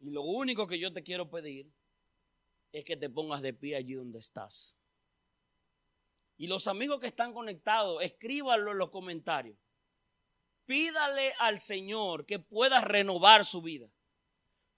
Y 0.00 0.08
lo 0.08 0.22
único 0.22 0.66
que 0.66 0.78
yo 0.78 0.90
te 0.90 1.02
quiero 1.02 1.30
pedir 1.30 1.70
es 2.72 2.82
que 2.82 2.96
te 2.96 3.10
pongas 3.10 3.42
de 3.42 3.52
pie 3.52 3.76
allí 3.76 3.92
donde 3.92 4.18
estás. 4.18 4.78
Y 6.38 6.46
los 6.46 6.66
amigos 6.66 6.98
que 6.98 7.08
están 7.08 7.34
conectados, 7.34 8.02
escríbanlo 8.02 8.72
en 8.72 8.78
los 8.78 8.88
comentarios. 8.88 9.58
Pídale 10.64 11.34
al 11.38 11.60
Señor 11.60 12.24
que 12.24 12.38
pueda 12.38 12.80
renovar 12.80 13.44
su 13.44 13.60
vida. 13.60 13.90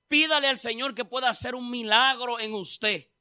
Pídale 0.09 0.48
al 0.48 0.59
Señor 0.59 0.96
que 0.96 1.05
pueda 1.05 1.29
hacer 1.29 1.55
un 1.55 1.70
milagro 1.70 2.40
en 2.40 2.55
usted. 2.55 3.12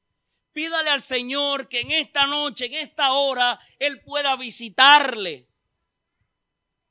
Pídale 0.52 0.90
al 0.90 1.00
Señor 1.00 1.68
que 1.68 1.80
en 1.80 1.90
esta 1.90 2.26
noche, 2.26 2.66
en 2.66 2.74
esta 2.74 3.12
hora, 3.12 3.58
Él 3.78 4.02
pueda 4.02 4.36
visitarle 4.36 5.48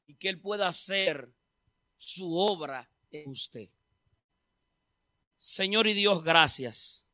y 0.07 0.15
que 0.15 0.29
Él 0.29 0.41
pueda 0.41 0.67
hacer 0.67 1.33
su 1.97 2.35
obra 2.35 2.89
en 3.11 3.29
usted. 3.29 3.69
Señor 5.37 5.87
y 5.87 5.93
Dios, 5.93 6.23
gracias. 6.23 7.07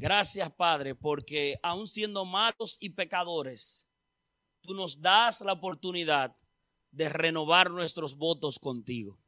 Gracias, 0.00 0.50
Padre, 0.52 0.94
porque 0.94 1.58
aun 1.62 1.86
siendo 1.86 2.24
malos 2.24 2.78
y 2.80 2.90
pecadores, 2.90 3.86
tú 4.62 4.72
nos 4.72 5.02
das 5.02 5.42
la 5.42 5.52
oportunidad 5.52 6.34
de 6.90 7.08
renovar 7.08 7.70
nuestros 7.70 8.16
votos 8.16 8.58
contigo. 8.58 9.19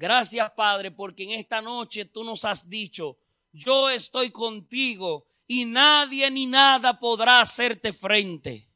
Gracias, 0.00 0.52
Padre, 0.52 0.92
porque 0.92 1.24
en 1.24 1.30
esta 1.30 1.60
noche 1.60 2.04
tú 2.04 2.22
nos 2.22 2.44
has 2.44 2.68
dicho, 2.68 3.18
yo 3.50 3.90
estoy 3.90 4.30
contigo 4.30 5.26
y 5.48 5.64
nadie 5.64 6.30
ni 6.30 6.46
nada 6.46 7.00
podrá 7.00 7.40
hacerte 7.40 7.92
frente. 7.92 8.70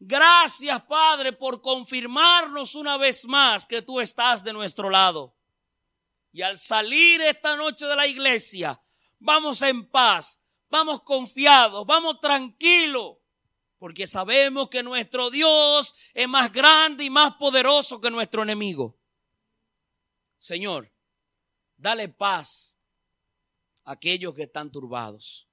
Gracias, 0.00 0.82
Padre, 0.86 1.32
por 1.32 1.62
confirmarnos 1.62 2.74
una 2.74 2.96
vez 2.96 3.26
más 3.26 3.64
que 3.64 3.80
tú 3.80 4.00
estás 4.00 4.42
de 4.42 4.52
nuestro 4.52 4.90
lado. 4.90 5.36
Y 6.32 6.42
al 6.42 6.58
salir 6.58 7.20
esta 7.20 7.54
noche 7.56 7.86
de 7.86 7.94
la 7.94 8.08
iglesia, 8.08 8.82
vamos 9.20 9.62
en 9.62 9.88
paz, 9.88 10.40
vamos 10.68 11.00
confiados, 11.02 11.86
vamos 11.86 12.18
tranquilos, 12.18 13.18
porque 13.78 14.04
sabemos 14.04 14.68
que 14.68 14.82
nuestro 14.82 15.30
Dios 15.30 15.94
es 16.12 16.26
más 16.26 16.50
grande 16.50 17.04
y 17.04 17.10
más 17.10 17.34
poderoso 17.34 18.00
que 18.00 18.10
nuestro 18.10 18.42
enemigo. 18.42 18.97
Señor, 20.38 20.92
dale 21.76 22.08
paz 22.08 22.78
a 23.84 23.92
aquellos 23.92 24.34
que 24.34 24.44
están 24.44 24.70
turbados. 24.70 25.48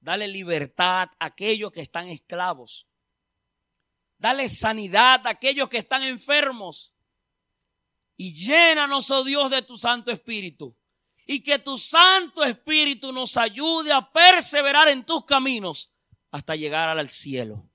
Dale 0.00 0.28
libertad 0.28 1.08
a 1.18 1.26
aquellos 1.26 1.72
que 1.72 1.80
están 1.80 2.06
esclavos. 2.08 2.86
Dale 4.18 4.48
sanidad 4.48 5.26
a 5.26 5.30
aquellos 5.30 5.68
que 5.68 5.78
están 5.78 6.02
enfermos. 6.02 6.94
Y 8.16 8.34
llénanos, 8.34 9.10
oh 9.10 9.24
Dios, 9.24 9.50
de 9.50 9.62
tu 9.62 9.78
Santo 9.78 10.10
Espíritu. 10.10 10.76
Y 11.26 11.42
que 11.42 11.58
tu 11.58 11.78
Santo 11.78 12.44
Espíritu 12.44 13.12
nos 13.12 13.36
ayude 13.36 13.92
a 13.92 14.12
perseverar 14.12 14.88
en 14.88 15.04
tus 15.04 15.24
caminos 15.24 15.90
hasta 16.30 16.54
llegar 16.54 16.88
al 16.98 17.08
cielo. 17.08 17.70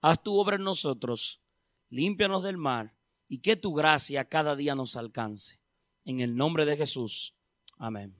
Haz 0.00 0.22
tu 0.22 0.38
obra 0.38 0.56
en 0.56 0.62
nosotros. 0.62 1.40
Límpianos 1.88 2.44
del 2.44 2.56
mar 2.56 2.99
y 3.30 3.38
que 3.38 3.54
tu 3.54 3.72
gracia 3.72 4.24
cada 4.24 4.56
día 4.56 4.74
nos 4.74 4.96
alcance. 4.96 5.60
En 6.04 6.20
el 6.20 6.36
nombre 6.36 6.64
de 6.64 6.76
Jesús. 6.76 7.36
Amén. 7.78 8.16